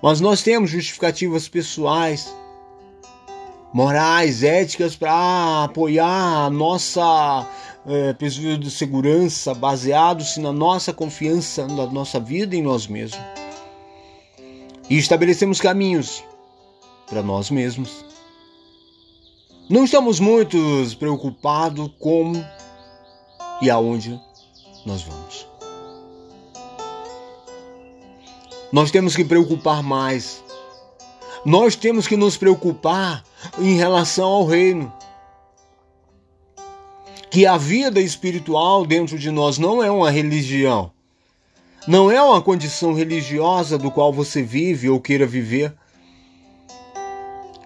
Mas 0.00 0.20
nós 0.20 0.42
temos 0.42 0.70
justificativas 0.70 1.48
pessoais, 1.48 2.34
morais, 3.72 4.42
éticas 4.42 4.96
para 4.96 5.64
apoiar 5.64 6.46
a 6.46 6.50
nossa 6.50 7.46
é, 7.88 8.12
de 8.58 8.70
segurança, 8.70 9.54
baseados 9.54 10.36
na 10.36 10.52
nossa 10.52 10.92
confiança 10.92 11.66
na 11.66 11.86
nossa 11.86 12.20
vida 12.20 12.54
em 12.54 12.62
nós 12.62 12.86
mesmos. 12.86 13.20
E 14.90 14.96
estabelecemos 14.96 15.60
caminhos 15.60 16.22
para 17.08 17.22
nós 17.22 17.50
mesmos. 17.50 18.04
Não 19.68 19.84
estamos 19.84 20.20
muito 20.20 20.56
preocupados 20.98 21.90
com 21.98 22.32
e 23.60 23.70
aonde 23.70 24.18
nós 24.86 25.02
vamos. 25.02 25.46
Nós 28.70 28.90
temos 28.90 29.16
que 29.16 29.24
preocupar 29.24 29.82
mais. 29.82 30.42
Nós 31.44 31.74
temos 31.74 32.06
que 32.06 32.16
nos 32.16 32.36
preocupar 32.36 33.24
em 33.58 33.76
relação 33.76 34.28
ao 34.28 34.46
reino. 34.46 34.92
Que 37.38 37.46
a 37.46 37.56
vida 37.56 38.00
espiritual 38.00 38.84
dentro 38.84 39.16
de 39.16 39.30
nós 39.30 39.58
não 39.58 39.80
é 39.80 39.88
uma 39.88 40.10
religião. 40.10 40.90
Não 41.86 42.10
é 42.10 42.20
uma 42.20 42.42
condição 42.42 42.92
religiosa 42.92 43.78
do 43.78 43.92
qual 43.92 44.12
você 44.12 44.42
vive 44.42 44.90
ou 44.90 45.00
queira 45.00 45.24
viver. 45.24 45.72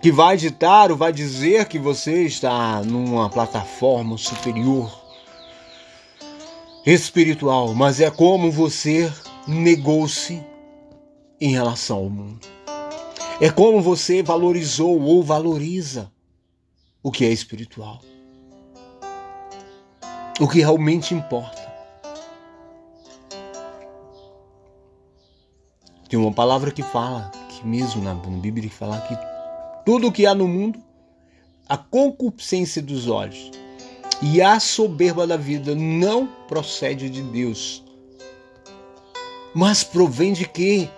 Que 0.02 0.12
vai 0.12 0.36
ditar 0.36 0.90
ou 0.90 0.96
vai 0.98 1.10
dizer 1.10 1.68
que 1.68 1.78
você 1.78 2.24
está 2.24 2.82
numa 2.82 3.30
plataforma 3.30 4.18
superior 4.18 4.92
espiritual, 6.84 7.72
mas 7.72 7.98
é 7.98 8.10
como 8.10 8.50
você 8.50 9.10
negou-se 9.48 10.44
em 11.40 11.50
relação 11.50 11.96
ao 11.96 12.10
mundo. 12.10 12.46
É 13.40 13.48
como 13.48 13.80
você 13.80 14.22
valorizou 14.22 15.00
ou 15.00 15.22
valoriza 15.22 16.12
o 17.02 17.10
que 17.10 17.24
é 17.24 17.30
espiritual. 17.30 18.02
O 20.42 20.48
que 20.48 20.58
realmente 20.58 21.14
importa. 21.14 21.72
Tem 26.08 26.18
uma 26.18 26.32
palavra 26.32 26.72
que 26.72 26.82
fala, 26.82 27.30
que 27.48 27.64
mesmo 27.64 28.02
na 28.02 28.12
Bíblia 28.12 28.68
fala 28.68 29.00
que 29.02 29.16
tudo 29.86 30.08
o 30.08 30.12
que 30.12 30.26
há 30.26 30.34
no 30.34 30.48
mundo, 30.48 30.82
a 31.68 31.76
concupiscência 31.76 32.82
dos 32.82 33.06
olhos, 33.06 33.52
e 34.20 34.42
a 34.42 34.58
soberba 34.58 35.28
da 35.28 35.36
vida 35.36 35.76
não 35.76 36.26
procede 36.48 37.08
de 37.08 37.22
Deus. 37.22 37.84
Mas 39.54 39.84
provém 39.84 40.32
de 40.32 40.48
quê? 40.48 40.90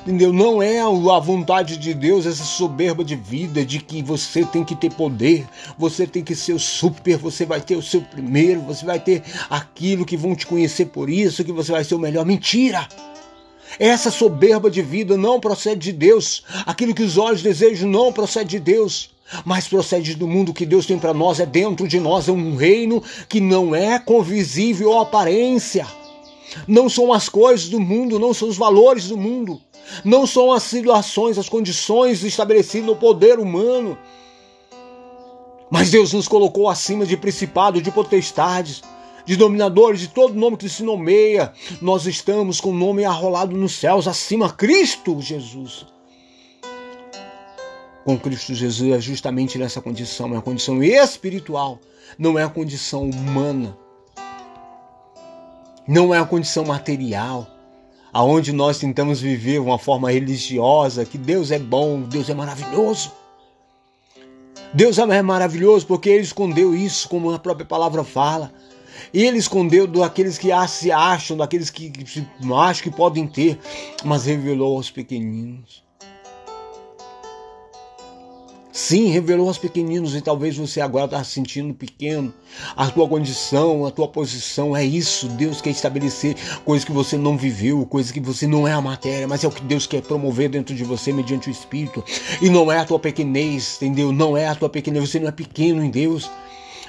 Entendeu? 0.00 0.32
Não 0.32 0.60
é 0.60 0.80
a 0.80 1.18
vontade 1.20 1.76
de 1.76 1.94
Deus 1.94 2.26
essa 2.26 2.42
soberba 2.42 3.04
de 3.04 3.14
vida, 3.14 3.64
de 3.64 3.78
que 3.78 4.02
você 4.02 4.44
tem 4.44 4.64
que 4.64 4.74
ter 4.74 4.92
poder, 4.92 5.46
você 5.78 6.06
tem 6.06 6.24
que 6.24 6.34
ser 6.34 6.54
o 6.54 6.58
super, 6.58 7.16
você 7.16 7.46
vai 7.46 7.60
ter 7.60 7.76
o 7.76 7.82
seu 7.82 8.00
primeiro, 8.00 8.60
você 8.62 8.84
vai 8.84 8.98
ter 8.98 9.22
aquilo 9.48 10.04
que 10.04 10.16
vão 10.16 10.34
te 10.34 10.46
conhecer 10.46 10.86
por 10.86 11.08
isso, 11.08 11.44
que 11.44 11.52
você 11.52 11.70
vai 11.70 11.84
ser 11.84 11.94
o 11.94 12.00
melhor. 12.00 12.26
Mentira! 12.26 12.88
Essa 13.78 14.10
soberba 14.10 14.70
de 14.70 14.82
vida 14.82 15.16
não 15.16 15.40
procede 15.40 15.80
de 15.80 15.92
Deus. 15.92 16.42
Aquilo 16.66 16.94
que 16.94 17.02
os 17.02 17.16
olhos 17.16 17.42
desejam 17.42 17.88
não 17.88 18.12
procede 18.12 18.50
de 18.50 18.60
Deus. 18.60 19.10
mas 19.44 19.66
procede 19.66 20.14
do 20.14 20.28
mundo 20.28 20.52
que 20.52 20.66
Deus 20.66 20.84
tem 20.84 20.98
para 20.98 21.14
nós, 21.14 21.40
é 21.40 21.46
dentro 21.46 21.88
de 21.88 21.98
nós, 21.98 22.28
é 22.28 22.32
um 22.32 22.54
reino 22.54 23.02
que 23.28 23.40
não 23.40 23.74
é 23.74 23.98
convisível 23.98 24.90
ou 24.90 25.00
aparência. 25.00 25.86
Não 26.66 26.88
são 26.88 27.12
as 27.12 27.28
coisas 27.28 27.68
do 27.68 27.80
mundo, 27.80 28.18
não 28.18 28.34
são 28.34 28.48
os 28.48 28.56
valores 28.56 29.08
do 29.08 29.16
mundo, 29.16 29.60
não 30.04 30.26
são 30.26 30.52
as 30.52 30.62
situações, 30.62 31.38
as 31.38 31.48
condições 31.48 32.22
estabelecidas 32.22 32.86
no 32.86 32.96
poder 32.96 33.38
humano. 33.38 33.96
Mas 35.70 35.90
Deus 35.90 36.12
nos 36.12 36.28
colocou 36.28 36.68
acima 36.68 37.06
de 37.06 37.16
principados, 37.16 37.82
de 37.82 37.90
potestades, 37.90 38.82
de 39.24 39.36
dominadores, 39.36 40.00
de 40.00 40.08
todo 40.08 40.34
nome 40.34 40.56
que 40.56 40.68
se 40.68 40.82
nomeia. 40.82 41.52
Nós 41.80 42.06
estamos 42.06 42.60
com 42.60 42.70
o 42.70 42.74
nome 42.74 43.04
arrolado 43.04 43.56
nos 43.56 43.72
céus, 43.72 44.06
acima 44.06 44.52
Cristo 44.52 45.20
Jesus. 45.20 45.86
Com 48.04 48.18
Cristo 48.18 48.52
Jesus 48.52 48.92
é 48.92 49.00
justamente 49.00 49.56
nessa 49.58 49.80
condição, 49.80 50.34
é 50.34 50.36
a 50.36 50.42
condição 50.42 50.82
espiritual, 50.82 51.78
não 52.18 52.38
é 52.38 52.42
a 52.42 52.48
condição 52.48 53.08
humana. 53.08 53.76
Não 55.86 56.14
é 56.14 56.18
a 56.18 56.24
condição 56.24 56.64
material, 56.64 57.48
aonde 58.12 58.52
nós 58.52 58.78
tentamos 58.78 59.20
viver 59.20 59.58
uma 59.58 59.78
forma 59.78 60.12
religiosa, 60.12 61.04
que 61.04 61.18
Deus 61.18 61.50
é 61.50 61.58
bom, 61.58 62.02
Deus 62.02 62.30
é 62.30 62.34
maravilhoso. 62.34 63.10
Deus 64.72 64.98
é 64.98 65.22
maravilhoso 65.22 65.86
porque 65.86 66.08
ele 66.08 66.22
escondeu 66.22 66.74
isso, 66.74 67.08
como 67.08 67.32
a 67.32 67.38
própria 67.38 67.66
palavra 67.66 68.04
fala. 68.04 68.52
Ele 69.12 69.38
escondeu 69.38 69.86
daqueles 69.86 70.38
que 70.38 70.48
se 70.68 70.92
acham, 70.92 71.36
daqueles 71.36 71.68
que 71.68 71.92
acham 72.54 72.82
que 72.82 72.90
podem 72.90 73.26
ter, 73.26 73.58
mas 74.04 74.24
revelou 74.24 74.76
aos 74.76 74.90
pequeninos. 74.90 75.82
Sim, 78.82 79.10
revelou 79.10 79.46
aos 79.46 79.58
pequeninos 79.58 80.16
e 80.16 80.20
talvez 80.20 80.56
você 80.56 80.80
agora 80.80 81.04
está 81.04 81.22
se 81.22 81.30
sentindo 81.30 81.72
pequeno. 81.72 82.34
A 82.76 82.90
tua 82.90 83.08
condição, 83.08 83.86
a 83.86 83.92
tua 83.92 84.08
posição 84.08 84.76
é 84.76 84.84
isso. 84.84 85.28
Deus 85.28 85.60
quer 85.60 85.70
estabelecer 85.70 86.34
coisas 86.64 86.84
que 86.84 86.90
você 86.90 87.16
não 87.16 87.38
viveu, 87.38 87.86
coisas 87.86 88.10
que 88.10 88.18
você 88.18 88.44
não 88.44 88.66
é 88.66 88.72
a 88.72 88.80
matéria, 88.80 89.28
mas 89.28 89.44
é 89.44 89.46
o 89.46 89.52
que 89.52 89.62
Deus 89.62 89.86
quer 89.86 90.02
promover 90.02 90.48
dentro 90.48 90.74
de 90.74 90.82
você 90.82 91.12
mediante 91.12 91.48
o 91.48 91.52
Espírito. 91.52 92.02
E 92.40 92.50
não 92.50 92.72
é 92.72 92.78
a 92.80 92.84
tua 92.84 92.98
pequenez, 92.98 93.76
entendeu? 93.76 94.10
Não 94.10 94.36
é 94.36 94.48
a 94.48 94.54
tua 94.56 94.68
pequenez. 94.68 95.08
Você 95.08 95.20
não 95.20 95.28
é 95.28 95.32
pequeno 95.32 95.80
em 95.84 95.88
Deus. 95.88 96.28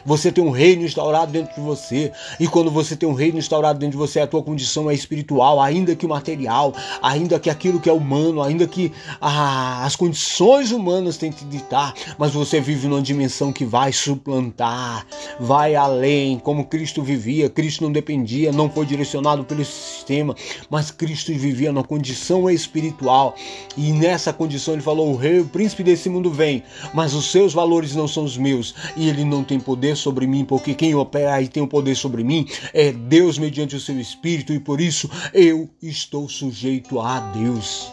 Você 0.05 0.31
tem 0.31 0.43
um 0.43 0.49
reino 0.49 0.83
instaurado 0.83 1.31
dentro 1.31 1.55
de 1.55 1.61
você. 1.61 2.11
E 2.39 2.47
quando 2.47 2.69
você 2.69 2.95
tem 2.95 3.07
um 3.07 3.13
reino 3.13 3.37
instaurado 3.37 3.79
dentro 3.79 3.91
de 3.91 3.97
você, 3.97 4.19
a 4.19 4.27
tua 4.27 4.43
condição 4.43 4.89
é 4.89 4.93
espiritual, 4.93 5.61
ainda 5.61 5.95
que 5.95 6.05
material, 6.05 6.73
ainda 7.01 7.39
que 7.39 7.49
aquilo 7.49 7.79
que 7.79 7.89
é 7.89 7.93
humano, 7.93 8.41
ainda 8.41 8.67
que 8.67 8.91
ah, 9.21 9.85
as 9.85 9.95
condições 9.95 10.71
humanas 10.71 11.17
tentem 11.17 11.47
ditar, 11.47 11.93
mas 12.17 12.31
você 12.31 12.59
vive 12.59 12.87
numa 12.87 13.01
dimensão 13.01 13.53
que 13.53 13.63
vai 13.63 13.93
suplantar, 13.93 15.05
vai 15.39 15.75
além, 15.75 16.37
como 16.39 16.65
Cristo 16.65 17.01
vivia. 17.01 17.49
Cristo 17.49 17.83
não 17.83 17.91
dependia, 17.91 18.51
não 18.51 18.69
foi 18.69 18.85
direcionado 18.85 19.43
pelo 19.43 19.63
sistema, 19.63 20.35
mas 20.69 20.91
Cristo 20.91 21.31
vivia 21.33 21.71
numa 21.71 21.83
condição 21.83 22.49
espiritual. 22.49 23.35
E 23.77 23.91
nessa 23.91 24.33
condição 24.33 24.73
ele 24.73 24.83
falou: 24.83 25.11
o 25.11 25.15
rei, 25.15 25.39
o 25.39 25.45
príncipe 25.45 25.83
desse 25.83 26.09
mundo 26.09 26.29
vem, 26.29 26.63
mas 26.93 27.13
os 27.13 27.31
seus 27.31 27.53
valores 27.53 27.95
não 27.95 28.07
são 28.07 28.23
os 28.23 28.37
meus, 28.37 28.75
e 28.95 29.07
ele 29.07 29.23
não 29.23 29.43
tem 29.43 29.59
poder 29.59 29.92
poder 29.93 29.95
sobre 29.95 30.27
mim, 30.27 30.45
porque 30.45 30.73
quem 30.73 30.95
opera 30.95 31.41
e 31.41 31.47
tem 31.47 31.63
o 31.63 31.67
poder 31.67 31.95
sobre 31.95 32.23
mim 32.23 32.47
é 32.73 32.91
Deus 32.91 33.37
mediante 33.37 33.75
o 33.75 33.79
seu 33.79 33.99
Espírito, 33.99 34.53
e 34.53 34.59
por 34.59 34.81
isso 34.81 35.09
eu 35.33 35.69
estou 35.81 36.27
sujeito 36.27 36.99
a 36.99 37.19
Deus. 37.19 37.91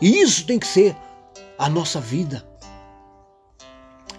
E 0.00 0.20
isso 0.20 0.46
tem 0.46 0.58
que 0.58 0.66
ser 0.66 0.96
a 1.58 1.68
nossa 1.68 2.00
vida. 2.00 2.46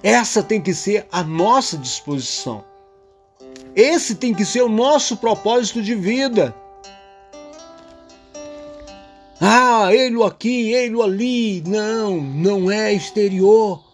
Essa 0.04 0.44
tem 0.44 0.62
que 0.62 0.74
ser 0.74 1.08
a 1.12 1.24
nossa 1.24 1.78
disposição. 1.78 2.64
Esse 3.76 4.16
tem 4.16 4.34
que 4.34 4.46
ser 4.46 4.62
o 4.62 4.70
nosso 4.70 5.18
propósito 5.18 5.82
de 5.82 5.96
vida. 5.96 6.54
Ah, 9.40 9.94
ele 9.94 10.22
aqui, 10.24 10.72
ele 10.72 11.02
ali. 11.02 11.64
Não, 11.66 12.20
não 12.22 12.70
é 12.70 12.94
exterior. 12.94 13.91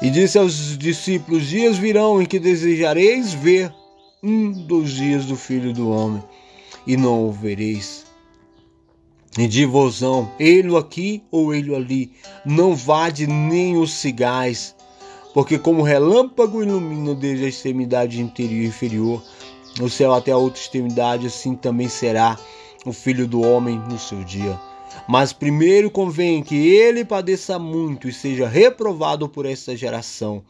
E 0.00 0.10
disse 0.10 0.38
aos 0.38 0.78
discípulos: 0.78 1.46
Dias 1.46 1.76
virão 1.76 2.22
em 2.22 2.26
que 2.26 2.38
desejareis 2.38 3.32
ver 3.32 3.72
um 4.22 4.52
dos 4.52 4.92
dias 4.92 5.26
do 5.26 5.36
Filho 5.36 5.72
do 5.72 5.90
Homem, 5.90 6.22
e 6.86 6.96
não 6.96 7.28
o 7.28 7.32
vereis. 7.32 8.06
E 9.36 9.46
de 9.46 9.64
vosão, 9.64 10.30
ele 10.38 10.76
aqui 10.76 11.22
ou 11.30 11.54
ele 11.54 11.74
ali, 11.74 12.12
não 12.44 12.74
vade 12.74 13.26
nem 13.26 13.76
os 13.76 13.92
cigais, 13.92 14.74
porque 15.34 15.58
como 15.58 15.82
relâmpago 15.82 16.62
ilumina 16.62 17.14
desde 17.14 17.44
a 17.44 17.48
extremidade 17.48 18.20
interior 18.20 18.64
e 18.64 18.66
inferior, 18.66 19.22
o 19.80 19.88
céu 19.88 20.12
até 20.14 20.32
a 20.32 20.36
outra 20.36 20.60
extremidade, 20.60 21.26
assim 21.26 21.54
também 21.54 21.88
será 21.88 22.38
o 22.84 22.92
Filho 22.92 23.28
do 23.28 23.40
Homem 23.42 23.78
no 23.88 23.98
seu 23.98 24.24
dia. 24.24 24.58
Mas 25.08 25.32
primeiro 25.32 25.90
convém 25.90 26.42
que 26.42 26.54
ele 26.54 27.04
padeça 27.04 27.58
muito 27.58 28.08
e 28.08 28.12
seja 28.12 28.46
reprovado 28.46 29.28
por 29.28 29.46
esta 29.46 29.74
geração. 29.74 30.44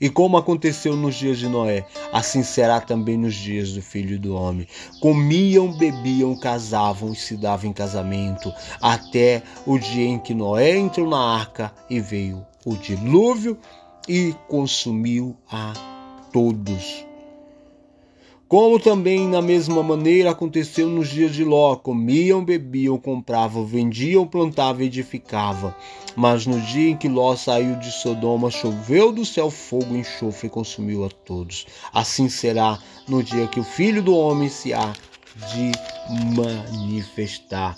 E 0.00 0.10
como 0.10 0.36
aconteceu 0.36 0.96
nos 0.96 1.14
dias 1.14 1.38
de 1.38 1.46
Noé, 1.46 1.86
assim 2.12 2.42
será 2.42 2.80
também 2.80 3.16
nos 3.16 3.36
dias 3.36 3.72
do 3.72 3.80
filho 3.80 4.18
do 4.18 4.34
homem. 4.34 4.66
Comiam, 5.00 5.72
bebiam, 5.72 6.36
casavam 6.36 7.12
e 7.12 7.16
se 7.16 7.36
davam 7.36 7.70
em 7.70 7.72
casamento, 7.72 8.52
até 8.80 9.44
o 9.64 9.78
dia 9.78 10.06
em 10.06 10.18
que 10.18 10.34
Noé 10.34 10.76
entrou 10.76 11.08
na 11.08 11.20
arca 11.20 11.72
e 11.88 12.00
veio 12.00 12.44
o 12.66 12.74
dilúvio 12.74 13.56
e 14.08 14.34
consumiu 14.48 15.36
a 15.48 15.72
todos. 16.32 17.11
Como 18.52 18.78
também 18.78 19.26
na 19.26 19.40
mesma 19.40 19.82
maneira 19.82 20.30
aconteceu 20.30 20.86
nos 20.86 21.08
dias 21.08 21.34
de 21.34 21.42
Ló: 21.42 21.74
comiam, 21.74 22.44
bebiam, 22.44 22.98
compravam, 22.98 23.64
vendiam, 23.64 24.26
plantavam 24.26 24.82
edificavam. 24.82 25.74
Mas 26.14 26.44
no 26.44 26.60
dia 26.60 26.90
em 26.90 26.96
que 26.98 27.08
Ló 27.08 27.34
saiu 27.34 27.76
de 27.76 27.90
Sodoma, 27.90 28.50
choveu 28.50 29.10
do 29.10 29.24
céu 29.24 29.50
fogo, 29.50 29.96
enxofre 29.96 30.48
e 30.48 30.50
consumiu 30.50 31.02
a 31.02 31.08
todos. 31.08 31.64
Assim 31.94 32.28
será 32.28 32.78
no 33.08 33.22
dia 33.22 33.46
que 33.46 33.58
o 33.58 33.64
Filho 33.64 34.02
do 34.02 34.14
Homem 34.14 34.50
se 34.50 34.74
há 34.74 34.92
de 35.34 35.72
manifestar. 36.36 37.74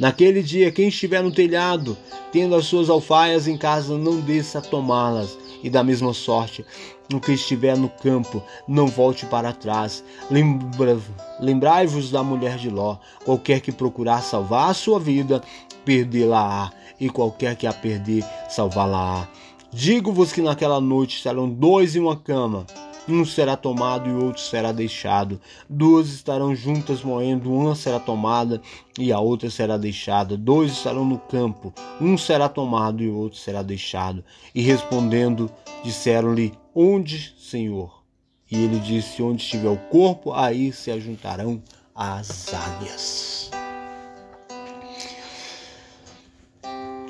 Naquele 0.00 0.42
dia, 0.42 0.72
quem 0.72 0.88
estiver 0.88 1.22
no 1.22 1.30
telhado, 1.30 1.96
tendo 2.32 2.56
as 2.56 2.66
suas 2.66 2.90
alfaias 2.90 3.46
em 3.46 3.56
casa, 3.56 3.96
não 3.96 4.20
desça 4.20 4.58
a 4.58 4.62
tomá-las 4.62 5.38
e 5.62 5.70
da 5.70 5.82
mesma 5.82 6.12
sorte, 6.12 6.64
no 7.10 7.20
que 7.20 7.32
estiver 7.32 7.76
no 7.76 7.88
campo, 7.88 8.42
não 8.66 8.86
volte 8.86 9.26
para 9.26 9.52
trás. 9.52 10.04
Lembra, 10.30 10.98
Lembrai-vos 11.38 12.10
da 12.10 12.22
mulher 12.22 12.56
de 12.56 12.70
Ló: 12.70 12.96
qualquer 13.24 13.60
que 13.60 13.72
procurar 13.72 14.22
salvar 14.22 14.70
a 14.70 14.74
sua 14.74 14.98
vida, 15.00 15.42
perdê-la-á, 15.84 16.70
e 17.00 17.08
qualquer 17.08 17.56
que 17.56 17.66
a 17.66 17.72
perder, 17.72 18.24
salvá-la-á. 18.48 19.28
Digo-vos 19.72 20.32
que 20.32 20.42
naquela 20.42 20.80
noite 20.80 21.16
estarão 21.16 21.48
dois 21.48 21.94
em 21.94 22.00
uma 22.00 22.16
cama 22.16 22.66
um 23.08 23.24
será 23.24 23.56
tomado 23.56 24.08
e 24.08 24.12
outro 24.12 24.42
será 24.42 24.72
deixado. 24.72 25.40
Duas 25.68 26.08
estarão 26.08 26.54
juntas 26.54 27.02
moendo, 27.02 27.52
uma 27.52 27.74
será 27.74 27.98
tomada 27.98 28.60
e 28.98 29.12
a 29.12 29.18
outra 29.18 29.50
será 29.50 29.76
deixada. 29.76 30.36
Dois 30.36 30.72
estarão 30.72 31.04
no 31.04 31.18
campo, 31.18 31.72
um 32.00 32.16
será 32.16 32.48
tomado 32.48 33.02
e 33.02 33.08
o 33.08 33.16
outro 33.16 33.38
será 33.38 33.62
deixado. 33.62 34.24
E 34.54 34.60
respondendo, 34.60 35.50
disseram-lhe: 35.82 36.52
Onde, 36.74 37.34
Senhor? 37.38 38.02
E 38.50 38.56
ele 38.56 38.78
disse: 38.80 39.22
Onde 39.22 39.42
estiver 39.42 39.70
o 39.70 39.76
corpo, 39.76 40.32
aí 40.32 40.72
se 40.72 40.90
ajuntarão 40.90 41.62
as 41.94 42.52
águias. 42.52 43.50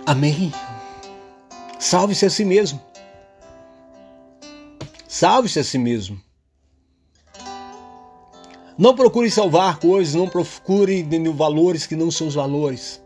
Amém. 0.06 0.52
Salve-se 1.78 2.26
a 2.26 2.30
si 2.30 2.44
mesmo. 2.44 2.89
Salve-se 5.12 5.58
a 5.58 5.64
si 5.64 5.76
mesmo. 5.76 6.22
Não 8.78 8.94
procure 8.94 9.28
salvar 9.28 9.80
coisas, 9.80 10.14
não 10.14 10.28
procure 10.28 11.02
valores 11.34 11.84
que 11.84 11.96
não 11.96 12.12
são 12.12 12.28
os 12.28 12.36
valores. 12.36 13.02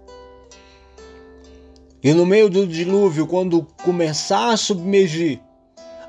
E 2.03 2.13
no 2.13 2.27
meio 2.27 2.51
do 2.51 2.67
dilúvio, 2.67 3.27
quando 3.27 3.67
começar 3.83 4.53
a 4.53 4.57
submergir 4.59 5.41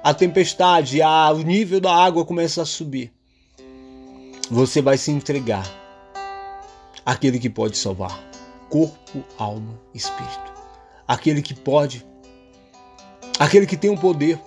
a 0.04 0.14
tempestade, 0.14 1.02
a, 1.02 1.32
o 1.32 1.38
nível 1.38 1.80
da 1.80 1.96
água 1.96 2.26
começa 2.26 2.62
a 2.62 2.66
subir, 2.66 3.14
você 4.52 4.82
vai 4.82 4.98
se 4.98 5.12
entregar 5.12 5.66
àquele 7.06 7.40
que 7.40 7.50
pode 7.50 7.78
salvar 7.78 8.22
corpo, 8.70 9.24
alma, 9.38 9.80
espírito. 9.94 10.54
Aquele 11.08 11.42
que 11.42 11.54
pode, 11.54 12.06
aquele 13.40 13.66
que 13.66 13.78
tem 13.78 13.90
o 13.90 13.98
poder. 13.98 14.38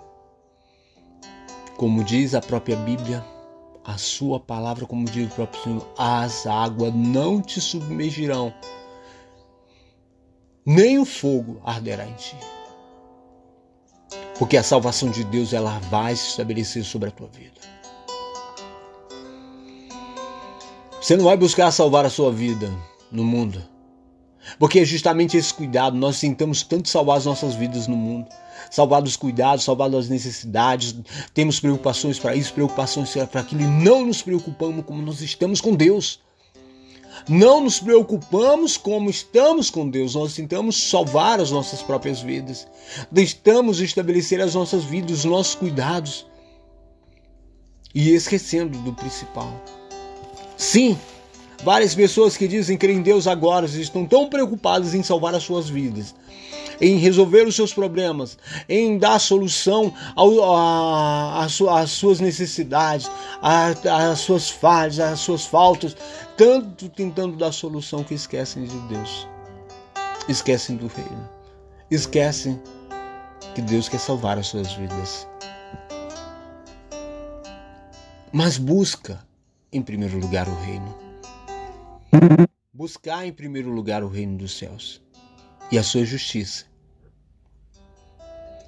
Como 1.79 2.03
diz 2.03 2.35
a 2.35 2.41
própria 2.41 2.75
Bíblia, 2.75 3.25
a 3.85 3.97
sua 3.97 4.41
palavra, 4.41 4.85
como 4.85 5.05
diz 5.05 5.29
o 5.31 5.35
próprio 5.35 5.63
Senhor, 5.63 5.87
as 5.97 6.45
águas 6.45 6.93
não 6.93 7.41
te 7.41 7.61
submergirão. 7.61 8.53
nem 10.67 10.99
o 10.99 11.05
fogo 11.05 11.63
arderá 11.65 12.05
em 12.05 12.15
ti. 12.15 12.37
Porque 14.41 14.57
a 14.57 14.63
salvação 14.65 15.09
de 15.09 15.23
Deus 15.23 15.53
ela 15.53 15.79
vai 15.89 16.17
se 16.17 16.31
estabelecer 16.31 16.83
sobre 16.83 17.11
a 17.11 17.13
tua 17.13 17.29
vida. 17.29 17.61
Você 21.01 21.17
não 21.17 21.27
vai 21.27 21.37
buscar 21.37 21.71
salvar 21.71 22.05
a 22.05 22.11
sua 22.11 22.33
vida 22.33 22.69
no 23.13 23.25
mundo. 23.25 23.63
Porque 24.59 24.81
é 24.81 24.85
justamente 24.85 25.37
esse 25.37 25.55
cuidado, 25.55 25.97
nós 25.97 26.19
tentamos 26.19 26.65
tanto 26.65 26.89
salvar 26.89 27.19
as 27.19 27.25
nossas 27.25 27.55
vidas 27.55 27.87
no 27.87 27.97
mundo. 27.97 28.29
Salvar 28.71 29.03
dos 29.03 29.17
cuidados, 29.17 29.65
salvar 29.65 29.91
das 29.91 30.09
necessidades, 30.09 30.95
temos 31.33 31.59
preocupações 31.59 32.19
para 32.19 32.35
isso, 32.37 32.53
preocupações 32.53 33.15
para 33.31 33.41
aquilo, 33.41 33.63
e 33.63 33.67
não 33.67 34.07
nos 34.07 34.23
preocupamos 34.23 34.85
como 34.85 35.03
nós 35.03 35.21
estamos 35.21 35.61
com 35.61 35.75
Deus. 35.75 36.21
Não 37.29 37.63
nos 37.63 37.81
preocupamos 37.81 38.77
como 38.77 39.11
estamos 39.11 39.71
com 39.71 39.89
Deus, 39.89 40.15
nós 40.15 40.35
tentamos 40.35 40.91
salvar 40.91 41.41
as 41.41 41.51
nossas 41.51 41.83
próprias 41.83 42.21
vidas. 42.21 42.67
Tentamos 43.13 43.81
estabelecer 43.81 44.41
as 44.41 44.55
nossas 44.55 44.85
vidas, 44.85 45.19
os 45.19 45.25
nossos 45.25 45.55
cuidados. 45.55 46.27
E 47.95 48.11
esquecendo 48.11 48.79
do 48.79 48.93
principal. 48.93 49.53
Sim, 50.57 50.99
várias 51.65 51.95
pessoas 51.95 52.37
que 52.37 52.47
dizem 52.47 52.77
crer 52.77 52.97
em 52.97 53.03
Deus 53.03 53.27
agora 53.27 53.67
estão 53.67 54.07
tão 54.07 54.29
preocupadas 54.29 54.95
em 54.95 55.03
salvar 55.03 55.35
as 55.35 55.43
suas 55.43 55.69
vidas, 55.69 56.15
em 56.81 56.97
resolver 56.97 57.47
os 57.47 57.57
seus 57.57 57.73
problemas, 57.73 58.39
em 58.69 58.99
dar 58.99 59.19
solução 59.19 59.93
às 61.71 61.91
suas 61.91 62.21
necessidades, 62.21 63.11
às 63.43 64.21
suas 64.21 64.49
falhas, 64.49 64.99
às 65.01 65.21
suas 65.21 65.47
faltas, 65.47 65.97
tanto 66.37 66.89
tentando 66.89 67.37
dar 67.37 67.53
solução 67.53 68.05
que 68.05 68.15
esquecem 68.15 68.65
de 68.65 68.79
Deus, 68.89 69.27
esquecem 70.29 70.77
do 70.77 70.87
reino, 70.87 71.29
esquecem 71.91 72.61
que 73.55 73.63
Deus 73.63 73.89
quer 73.89 73.99
salvar 73.99 74.39
as 74.39 74.47
suas 74.47 74.73
vidas. 74.73 75.27
Mas 78.33 78.59
busca 78.59 79.27
em 79.73 79.81
primeiro 79.81 80.19
lugar 80.19 80.47
o 80.49 80.55
reino. 80.61 80.95
Buscar 82.73 83.27
em 83.27 83.33
primeiro 83.33 83.71
lugar 83.71 84.05
o 84.05 84.09
reino 84.09 84.37
dos 84.37 84.57
céus 84.57 85.01
e 85.71 85.79
a 85.79 85.83
sua 85.83 86.05
justiça. 86.05 86.65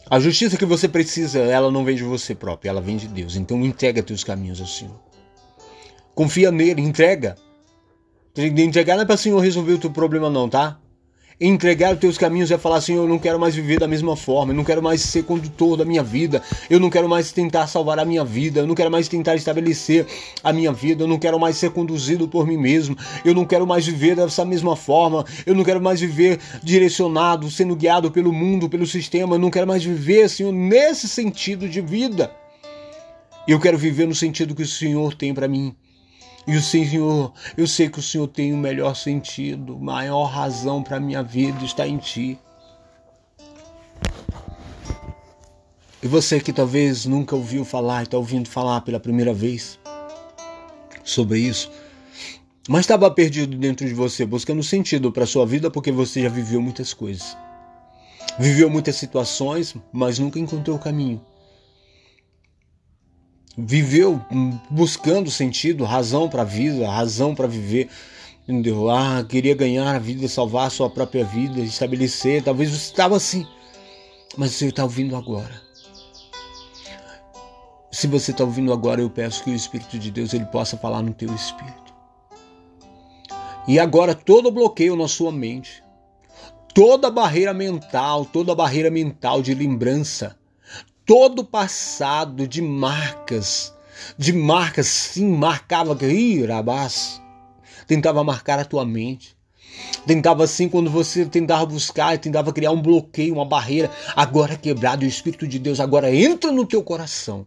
A 0.08 0.18
justiça 0.18 0.56
que 0.56 0.64
você 0.64 0.88
precisa, 0.88 1.38
ela 1.38 1.70
não 1.70 1.84
vem 1.84 1.94
de 1.94 2.02
você 2.02 2.34
próprio, 2.34 2.68
ela 2.68 2.80
vem 2.80 2.96
de 2.96 3.06
Deus. 3.06 3.36
Então 3.36 3.64
entrega 3.64 4.02
teus 4.02 4.24
caminhos 4.24 4.60
ao 4.60 4.66
Senhor. 4.66 4.98
Confia 6.14 6.50
nele, 6.50 6.82
entrega. 6.82 7.36
Entregar 8.36 8.96
não 8.96 9.02
é 9.02 9.06
para 9.06 9.14
o 9.14 9.18
Senhor 9.18 9.38
resolver 9.38 9.74
o 9.74 9.78
teu 9.78 9.90
problema, 9.90 10.28
não, 10.28 10.48
tá? 10.48 10.79
Entregar 11.42 11.94
os 11.94 11.98
teus 11.98 12.18
caminhos 12.18 12.50
é 12.50 12.58
falar 12.58 12.76
assim: 12.76 12.92
eu 12.92 13.08
não 13.08 13.18
quero 13.18 13.40
mais 13.40 13.54
viver 13.54 13.80
da 13.80 13.88
mesma 13.88 14.14
forma, 14.14 14.52
eu 14.52 14.56
não 14.56 14.62
quero 14.62 14.82
mais 14.82 15.00
ser 15.00 15.22
condutor 15.22 15.74
da 15.74 15.86
minha 15.86 16.02
vida, 16.02 16.42
eu 16.68 16.78
não 16.78 16.90
quero 16.90 17.08
mais 17.08 17.32
tentar 17.32 17.66
salvar 17.66 17.98
a 17.98 18.04
minha 18.04 18.22
vida, 18.22 18.60
eu 18.60 18.66
não 18.66 18.74
quero 18.74 18.90
mais 18.90 19.08
tentar 19.08 19.36
estabelecer 19.36 20.06
a 20.44 20.52
minha 20.52 20.70
vida, 20.70 21.04
eu 21.04 21.08
não 21.08 21.18
quero 21.18 21.40
mais 21.40 21.56
ser 21.56 21.70
conduzido 21.70 22.28
por 22.28 22.46
mim 22.46 22.58
mesmo, 22.58 22.94
eu 23.24 23.34
não 23.34 23.46
quero 23.46 23.66
mais 23.66 23.86
viver 23.86 24.14
dessa 24.14 24.44
mesma 24.44 24.76
forma, 24.76 25.24
eu 25.46 25.54
não 25.54 25.64
quero 25.64 25.80
mais 25.80 25.98
viver 25.98 26.38
direcionado, 26.62 27.50
sendo 27.50 27.74
guiado 27.74 28.10
pelo 28.10 28.34
mundo, 28.34 28.68
pelo 28.68 28.86
sistema, 28.86 29.36
eu 29.36 29.38
não 29.38 29.50
quero 29.50 29.66
mais 29.66 29.82
viver, 29.82 30.28
Senhor, 30.28 30.52
nesse 30.52 31.08
sentido 31.08 31.66
de 31.70 31.80
vida. 31.80 32.30
Eu 33.48 33.58
quero 33.58 33.78
viver 33.78 34.06
no 34.06 34.14
sentido 34.14 34.54
que 34.54 34.62
o 34.62 34.68
Senhor 34.68 35.14
tem 35.14 35.32
para 35.32 35.48
mim. 35.48 35.74
E 36.50 36.56
o 36.56 36.60
Senhor, 36.60 37.32
eu 37.56 37.64
sei 37.64 37.88
que 37.88 38.00
o 38.00 38.02
Senhor 38.02 38.26
tem 38.26 38.52
o 38.52 38.56
melhor 38.56 38.96
sentido, 38.96 39.78
maior 39.78 40.24
razão 40.24 40.82
para 40.82 40.96
a 40.96 41.00
minha 41.00 41.22
vida 41.22 41.64
está 41.64 41.86
em 41.86 41.96
Ti. 41.96 42.36
E 46.02 46.08
você 46.08 46.40
que 46.40 46.52
talvez 46.52 47.06
nunca 47.06 47.36
ouviu 47.36 47.64
falar, 47.64 48.02
está 48.02 48.18
ouvindo 48.18 48.48
falar 48.48 48.80
pela 48.80 48.98
primeira 48.98 49.32
vez 49.32 49.78
sobre 51.04 51.38
isso, 51.38 51.70
mas 52.68 52.80
estava 52.80 53.08
perdido 53.12 53.56
dentro 53.56 53.86
de 53.86 53.94
você, 53.94 54.26
buscando 54.26 54.60
sentido 54.64 55.12
para 55.12 55.26
sua 55.26 55.46
vida 55.46 55.70
porque 55.70 55.92
você 55.92 56.20
já 56.22 56.28
viveu 56.28 56.60
muitas 56.60 56.92
coisas. 56.92 57.36
Viveu 58.40 58.68
muitas 58.68 58.96
situações, 58.96 59.76
mas 59.92 60.18
nunca 60.18 60.40
encontrou 60.40 60.76
o 60.76 60.80
caminho 60.80 61.24
viveu 63.66 64.20
buscando 64.70 65.30
sentido, 65.30 65.84
razão 65.84 66.28
para 66.28 66.42
a 66.42 66.44
vida, 66.44 66.90
razão 66.90 67.34
para 67.34 67.46
viver. 67.46 67.88
Entendeu? 68.42 68.90
Ah, 68.90 69.24
queria 69.28 69.54
ganhar 69.54 69.94
a 69.94 69.98
vida, 69.98 70.26
salvar 70.26 70.66
a 70.66 70.70
sua 70.70 70.90
própria 70.90 71.24
vida, 71.24 71.60
estabelecer. 71.60 72.42
Talvez 72.42 72.70
você 72.70 72.90
estava 72.90 73.16
assim, 73.16 73.46
mas 74.36 74.52
você 74.52 74.66
está 74.66 74.82
ouvindo 74.82 75.14
agora. 75.14 75.60
Se 77.92 78.06
você 78.06 78.30
está 78.30 78.44
ouvindo 78.44 78.72
agora, 78.72 79.00
eu 79.00 79.10
peço 79.10 79.44
que 79.44 79.50
o 79.50 79.54
Espírito 79.54 79.98
de 79.98 80.10
Deus 80.10 80.32
ele 80.32 80.46
possa 80.46 80.76
falar 80.76 81.02
no 81.02 81.12
teu 81.12 81.32
espírito. 81.34 81.92
E 83.68 83.78
agora 83.78 84.14
todo 84.14 84.50
bloqueio 84.50 84.96
na 84.96 85.06
sua 85.06 85.30
mente, 85.30 85.82
toda 86.74 87.10
barreira 87.10 87.52
mental, 87.52 88.24
toda 88.24 88.54
barreira 88.54 88.90
mental 88.90 89.42
de 89.42 89.54
lembrança, 89.54 90.36
todo 91.10 91.40
o 91.40 91.44
passado 91.44 92.46
de 92.46 92.62
marcas, 92.62 93.74
de 94.16 94.32
marcas, 94.32 94.86
sim, 94.86 95.26
marcava, 95.26 95.98
irabás, 96.06 97.20
tentava 97.84 98.22
marcar 98.22 98.60
a 98.60 98.64
tua 98.64 98.86
mente. 98.86 99.36
Tentava 100.06 100.44
assim, 100.44 100.68
quando 100.68 100.88
você 100.88 101.26
tentava 101.26 101.66
buscar, 101.66 102.16
tentava 102.16 102.52
criar 102.52 102.70
um 102.70 102.80
bloqueio, 102.80 103.34
uma 103.34 103.44
barreira, 103.44 103.90
agora 104.14 104.56
quebrado, 104.56 105.04
o 105.04 105.08
Espírito 105.08 105.48
de 105.48 105.58
Deus 105.58 105.80
agora 105.80 106.14
entra 106.14 106.52
no 106.52 106.64
teu 106.64 106.80
coração, 106.80 107.44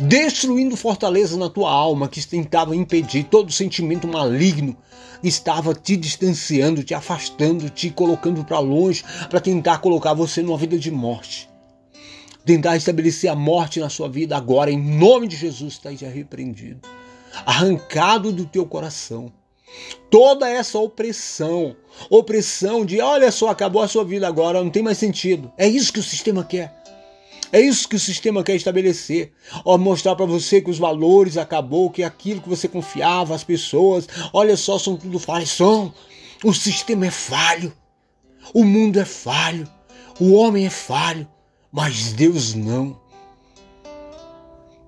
destruindo 0.00 0.76
fortalezas 0.76 1.38
na 1.38 1.48
tua 1.48 1.70
alma 1.70 2.08
que 2.08 2.26
tentava 2.26 2.74
impedir 2.74 3.22
todo 3.22 3.52
sentimento 3.52 4.08
maligno, 4.08 4.76
estava 5.22 5.72
te 5.76 5.96
distanciando, 5.96 6.82
te 6.82 6.92
afastando, 6.92 7.70
te 7.70 7.88
colocando 7.88 8.44
para 8.44 8.58
longe, 8.58 9.04
para 9.30 9.40
tentar 9.40 9.78
colocar 9.78 10.12
você 10.12 10.42
numa 10.42 10.58
vida 10.58 10.76
de 10.76 10.90
morte 10.90 11.51
tentar 12.44 12.76
estabelecer 12.76 13.30
a 13.30 13.34
morte 13.34 13.80
na 13.80 13.88
sua 13.88 14.08
vida 14.08 14.36
agora, 14.36 14.70
em 14.70 14.78
nome 14.78 15.28
de 15.28 15.36
Jesus, 15.36 15.74
está 15.74 15.90
repreendido, 15.90 16.80
arrancado 17.46 18.32
do 18.32 18.44
teu 18.44 18.66
coração. 18.66 19.32
Toda 20.10 20.48
essa 20.48 20.78
opressão, 20.78 21.74
opressão 22.10 22.84
de 22.84 23.00
olha 23.00 23.32
só, 23.32 23.48
acabou 23.48 23.80
a 23.80 23.88
sua 23.88 24.04
vida 24.04 24.28
agora, 24.28 24.62
não 24.62 24.70
tem 24.70 24.82
mais 24.82 24.98
sentido. 24.98 25.50
É 25.56 25.66
isso 25.66 25.92
que 25.92 26.00
o 26.00 26.02
sistema 26.02 26.44
quer. 26.44 26.82
É 27.50 27.60
isso 27.60 27.86
que 27.86 27.96
o 27.96 28.00
sistema 28.00 28.42
quer 28.42 28.56
estabelecer. 28.56 29.32
Ó, 29.64 29.76
mostrar 29.76 30.16
para 30.16 30.24
você 30.24 30.60
que 30.60 30.70
os 30.70 30.78
valores 30.78 31.36
acabou, 31.36 31.90
que 31.90 32.02
aquilo 32.02 32.40
que 32.40 32.48
você 32.48 32.66
confiava, 32.66 33.34
as 33.34 33.44
pessoas, 33.44 34.08
olha 34.32 34.56
só, 34.56 34.78
são 34.78 34.96
tudo 34.96 35.18
falhos. 35.18 35.50
São. 35.50 35.92
O 36.42 36.54
sistema 36.54 37.06
é 37.06 37.10
falho. 37.10 37.72
O 38.54 38.64
mundo 38.64 38.98
é 38.98 39.04
falho. 39.04 39.68
O 40.18 40.32
homem 40.32 40.64
é 40.64 40.70
falho. 40.70 41.28
Mas 41.72 42.12
Deus 42.12 42.54
não. 42.54 43.00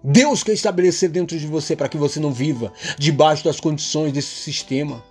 Deus 0.03 0.43
quer 0.43 0.53
estabelecer 0.53 1.09
dentro 1.09 1.39
de 1.39 1.47
você 1.47 1.75
para 1.75 1.89
que 1.89 1.97
você 1.97 2.21
não 2.21 2.31
viva 2.31 2.71
debaixo 2.99 3.43
das 3.43 3.59
condições 3.59 4.13
desse 4.13 4.35
sistema 4.35 5.03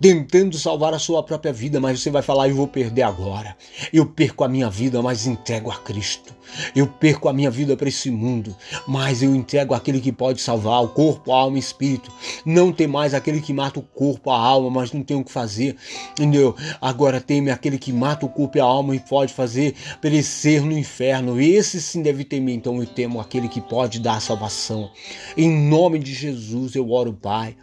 tentando 0.00 0.58
salvar 0.58 0.94
a 0.94 0.98
sua 0.98 1.22
própria 1.22 1.52
vida, 1.52 1.80
mas 1.80 2.00
você 2.00 2.10
vai 2.10 2.22
falar: 2.22 2.48
eu 2.48 2.54
vou 2.54 2.68
perder 2.68 3.02
agora. 3.02 3.56
Eu 3.92 4.06
perco 4.06 4.44
a 4.44 4.48
minha 4.48 4.68
vida, 4.70 5.00
mas 5.02 5.26
entrego 5.26 5.70
a 5.70 5.76
Cristo. 5.76 6.34
Eu 6.74 6.86
perco 6.86 7.28
a 7.28 7.32
minha 7.32 7.50
vida 7.50 7.76
para 7.76 7.88
esse 7.88 8.10
mundo, 8.10 8.54
mas 8.86 9.22
eu 9.22 9.34
entrego 9.34 9.74
aquele 9.74 10.00
que 10.00 10.12
pode 10.12 10.40
salvar 10.40 10.82
o 10.82 10.88
corpo, 10.88 11.32
a 11.32 11.40
alma 11.40 11.56
e 11.56 11.60
espírito. 11.60 12.12
Não 12.44 12.72
tem 12.72 12.86
mais 12.86 13.14
aquele 13.14 13.40
que 13.40 13.52
mata 13.52 13.80
o 13.80 13.82
corpo, 13.82 14.30
a 14.30 14.38
alma, 14.38 14.70
mas 14.70 14.92
não 14.92 15.02
tem 15.02 15.16
o 15.16 15.24
que 15.24 15.32
fazer. 15.32 15.76
Entendeu? 16.12 16.54
Agora 16.80 17.20
teme 17.20 17.50
aquele 17.50 17.78
que 17.78 17.92
mata 17.92 18.26
o 18.26 18.28
corpo 18.28 18.58
e 18.58 18.60
a 18.60 18.64
alma 18.64 18.94
e 18.94 19.00
pode 19.00 19.32
fazer 19.32 19.74
perecer 20.00 20.64
no 20.64 20.76
inferno. 20.76 21.40
Esse 21.40 21.80
sim 21.80 22.02
deve 22.02 22.24
temer. 22.24 22.54
Então 22.54 22.80
eu 22.80 22.86
temo 22.86 23.20
aquele 23.20 23.48
que 23.48 23.60
pode 23.60 23.98
dar 23.98 24.20
salvação. 24.20 24.90
Em 25.36 25.50
nome 25.50 25.98
de 25.98 26.14
Jesus 26.14 26.74
eu 26.74 26.90
oro, 26.90 27.12
Pai 27.12 27.56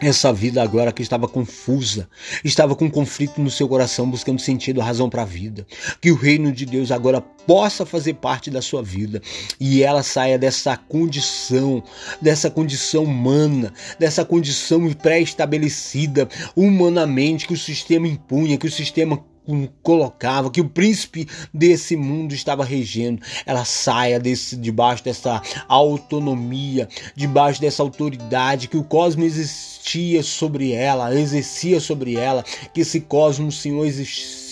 essa 0.00 0.32
vida 0.32 0.62
agora 0.62 0.92
que 0.92 1.02
estava 1.02 1.26
confusa, 1.26 2.08
estava 2.44 2.76
com 2.76 2.88
conflito 2.90 3.40
no 3.40 3.50
seu 3.50 3.68
coração, 3.68 4.08
buscando 4.08 4.40
sentido, 4.40 4.80
razão 4.80 5.10
para 5.10 5.22
a 5.22 5.24
vida. 5.24 5.66
Que 6.00 6.12
o 6.12 6.14
reino 6.14 6.52
de 6.52 6.64
Deus 6.64 6.92
agora 6.92 7.20
possa 7.20 7.84
fazer 7.84 8.14
parte 8.14 8.50
da 8.50 8.62
sua 8.62 8.82
vida 8.82 9.20
e 9.58 9.82
ela 9.82 10.02
saia 10.02 10.38
dessa 10.38 10.76
condição, 10.76 11.82
dessa 12.20 12.50
condição 12.50 13.04
humana, 13.04 13.72
dessa 13.98 14.24
condição 14.24 14.92
pré-estabelecida 14.92 16.28
humanamente 16.54 17.46
que 17.46 17.54
o 17.54 17.58
sistema 17.58 18.06
impunha, 18.06 18.58
que 18.58 18.66
o 18.66 18.70
sistema 18.70 19.24
colocava, 19.82 20.50
que 20.50 20.60
o 20.60 20.68
príncipe 20.68 21.26
desse 21.52 21.96
mundo 21.96 22.34
estava 22.34 22.64
regendo, 22.64 23.22
ela 23.46 23.64
saia 23.64 24.20
desse, 24.20 24.56
debaixo 24.56 25.04
dessa 25.04 25.42
autonomia, 25.68 26.88
debaixo 27.14 27.60
dessa 27.60 27.82
autoridade 27.82 28.68
que 28.68 28.76
o 28.76 28.84
cosmos 28.84 29.24
existia 29.24 30.22
sobre 30.22 30.72
ela, 30.72 31.14
exercia 31.14 31.80
sobre 31.80 32.14
ela, 32.14 32.44
que 32.72 32.82
esse 32.82 33.00
cosmos, 33.00 33.60
Senhor, 33.60 33.86
existia 33.86 34.47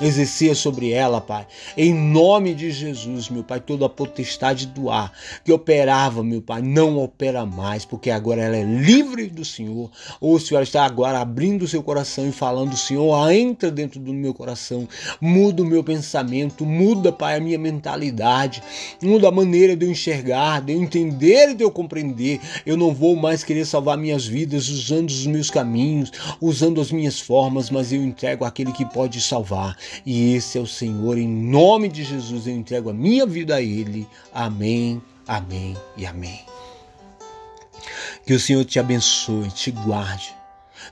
exercia 0.00 0.54
sobre 0.54 0.90
ela, 0.90 1.20
Pai. 1.20 1.46
Em 1.76 1.92
nome 1.92 2.54
de 2.54 2.70
Jesus, 2.70 3.28
meu 3.28 3.44
Pai, 3.44 3.60
toda 3.60 3.86
a 3.86 3.88
potestade 3.88 4.66
do 4.66 4.90
ar 4.90 5.12
que 5.44 5.52
operava, 5.52 6.22
meu 6.24 6.42
Pai, 6.42 6.62
não 6.62 6.98
opera 6.98 7.46
mais, 7.46 7.84
porque 7.84 8.10
agora 8.10 8.42
ela 8.42 8.56
é 8.56 8.64
livre 8.64 9.28
do 9.28 9.44
Senhor. 9.44 9.90
Ou 10.20 10.34
o 10.34 10.40
Senhor 10.40 10.62
está 10.62 10.84
agora 10.84 11.20
abrindo 11.20 11.62
o 11.62 11.68
seu 11.68 11.82
coração 11.82 12.28
e 12.28 12.32
falando, 12.32 12.76
Senhor, 12.76 13.30
entra 13.30 13.70
dentro 13.70 14.00
do 14.00 14.12
meu 14.12 14.34
coração, 14.34 14.88
muda 15.20 15.62
o 15.62 15.66
meu 15.66 15.84
pensamento, 15.84 16.64
muda, 16.64 17.12
Pai, 17.12 17.36
a 17.36 17.40
minha 17.40 17.58
mentalidade, 17.58 18.62
muda 19.02 19.28
a 19.28 19.32
maneira 19.32 19.76
de 19.76 19.86
eu 19.86 19.90
enxergar, 19.90 20.60
de 20.60 20.72
eu 20.72 20.82
entender 20.82 21.50
e 21.50 21.54
de 21.54 21.62
eu 21.62 21.70
compreender. 21.70 22.40
Eu 22.66 22.76
não 22.76 22.92
vou 22.92 23.14
mais 23.14 23.44
querer 23.44 23.64
salvar 23.64 23.96
minhas 23.96 24.26
vidas 24.26 24.68
usando 24.68 25.10
os 25.10 25.26
meus 25.26 25.50
caminhos, 25.50 26.10
usando 26.40 26.80
as 26.80 26.90
minhas 26.90 27.20
formas, 27.20 27.70
mas 27.70 27.92
eu 27.92 28.02
entrego 28.02 28.44
aquele 28.44 28.72
que 28.72 28.84
pode 28.84 29.20
salvar 29.20 29.43
salvar. 29.44 29.76
E 30.04 30.34
esse 30.34 30.56
é 30.58 30.60
o 30.60 30.66
Senhor, 30.66 31.18
em 31.18 31.28
nome 31.28 31.88
de 31.88 32.02
Jesus, 32.02 32.46
eu 32.46 32.54
entrego 32.54 32.88
a 32.88 32.94
minha 32.94 33.26
vida 33.26 33.56
a 33.56 33.62
Ele. 33.62 34.08
Amém, 34.32 35.00
amém 35.28 35.76
e 35.96 36.06
amém. 36.06 36.40
Que 38.26 38.32
o 38.32 38.40
Senhor 38.40 38.64
te 38.64 38.80
abençoe, 38.80 39.50
te 39.50 39.70
guarde, 39.70 40.34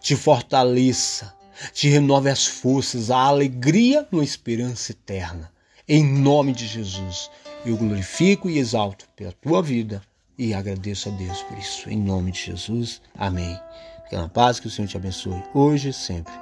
te 0.01 0.15
fortaleça, 0.15 1.35
te 1.73 1.89
renove 1.89 2.29
as 2.29 2.47
forças, 2.47 3.11
a 3.11 3.19
alegria 3.19 4.07
uma 4.13 4.23
esperança 4.23 4.93
eterna. 4.93 5.51
Em 5.89 6.05
nome 6.05 6.53
de 6.53 6.67
Jesus, 6.67 7.31
eu 7.65 7.77
glorifico 7.77 8.51
e 8.51 8.59
exalto 8.59 9.09
pela 9.17 9.33
tua 9.33 9.63
vida 9.63 10.03
e 10.39 10.53
agradeço 10.53 11.09
a 11.09 11.13
Deus 11.13 11.43
por 11.43 11.59
isso. 11.59 11.89
Em 11.89 11.99
nome 11.99 12.33
de 12.33 12.45
Jesus, 12.45 13.01
amém. 13.17 13.59
Fica 14.05 14.21
na 14.21 14.29
paz, 14.29 14.61
que 14.61 14.67
o 14.67 14.71
Senhor 14.71 14.89
te 14.89 14.97
abençoe 14.97 15.43
hoje 15.55 15.89
e 15.89 15.93
sempre 15.93 16.33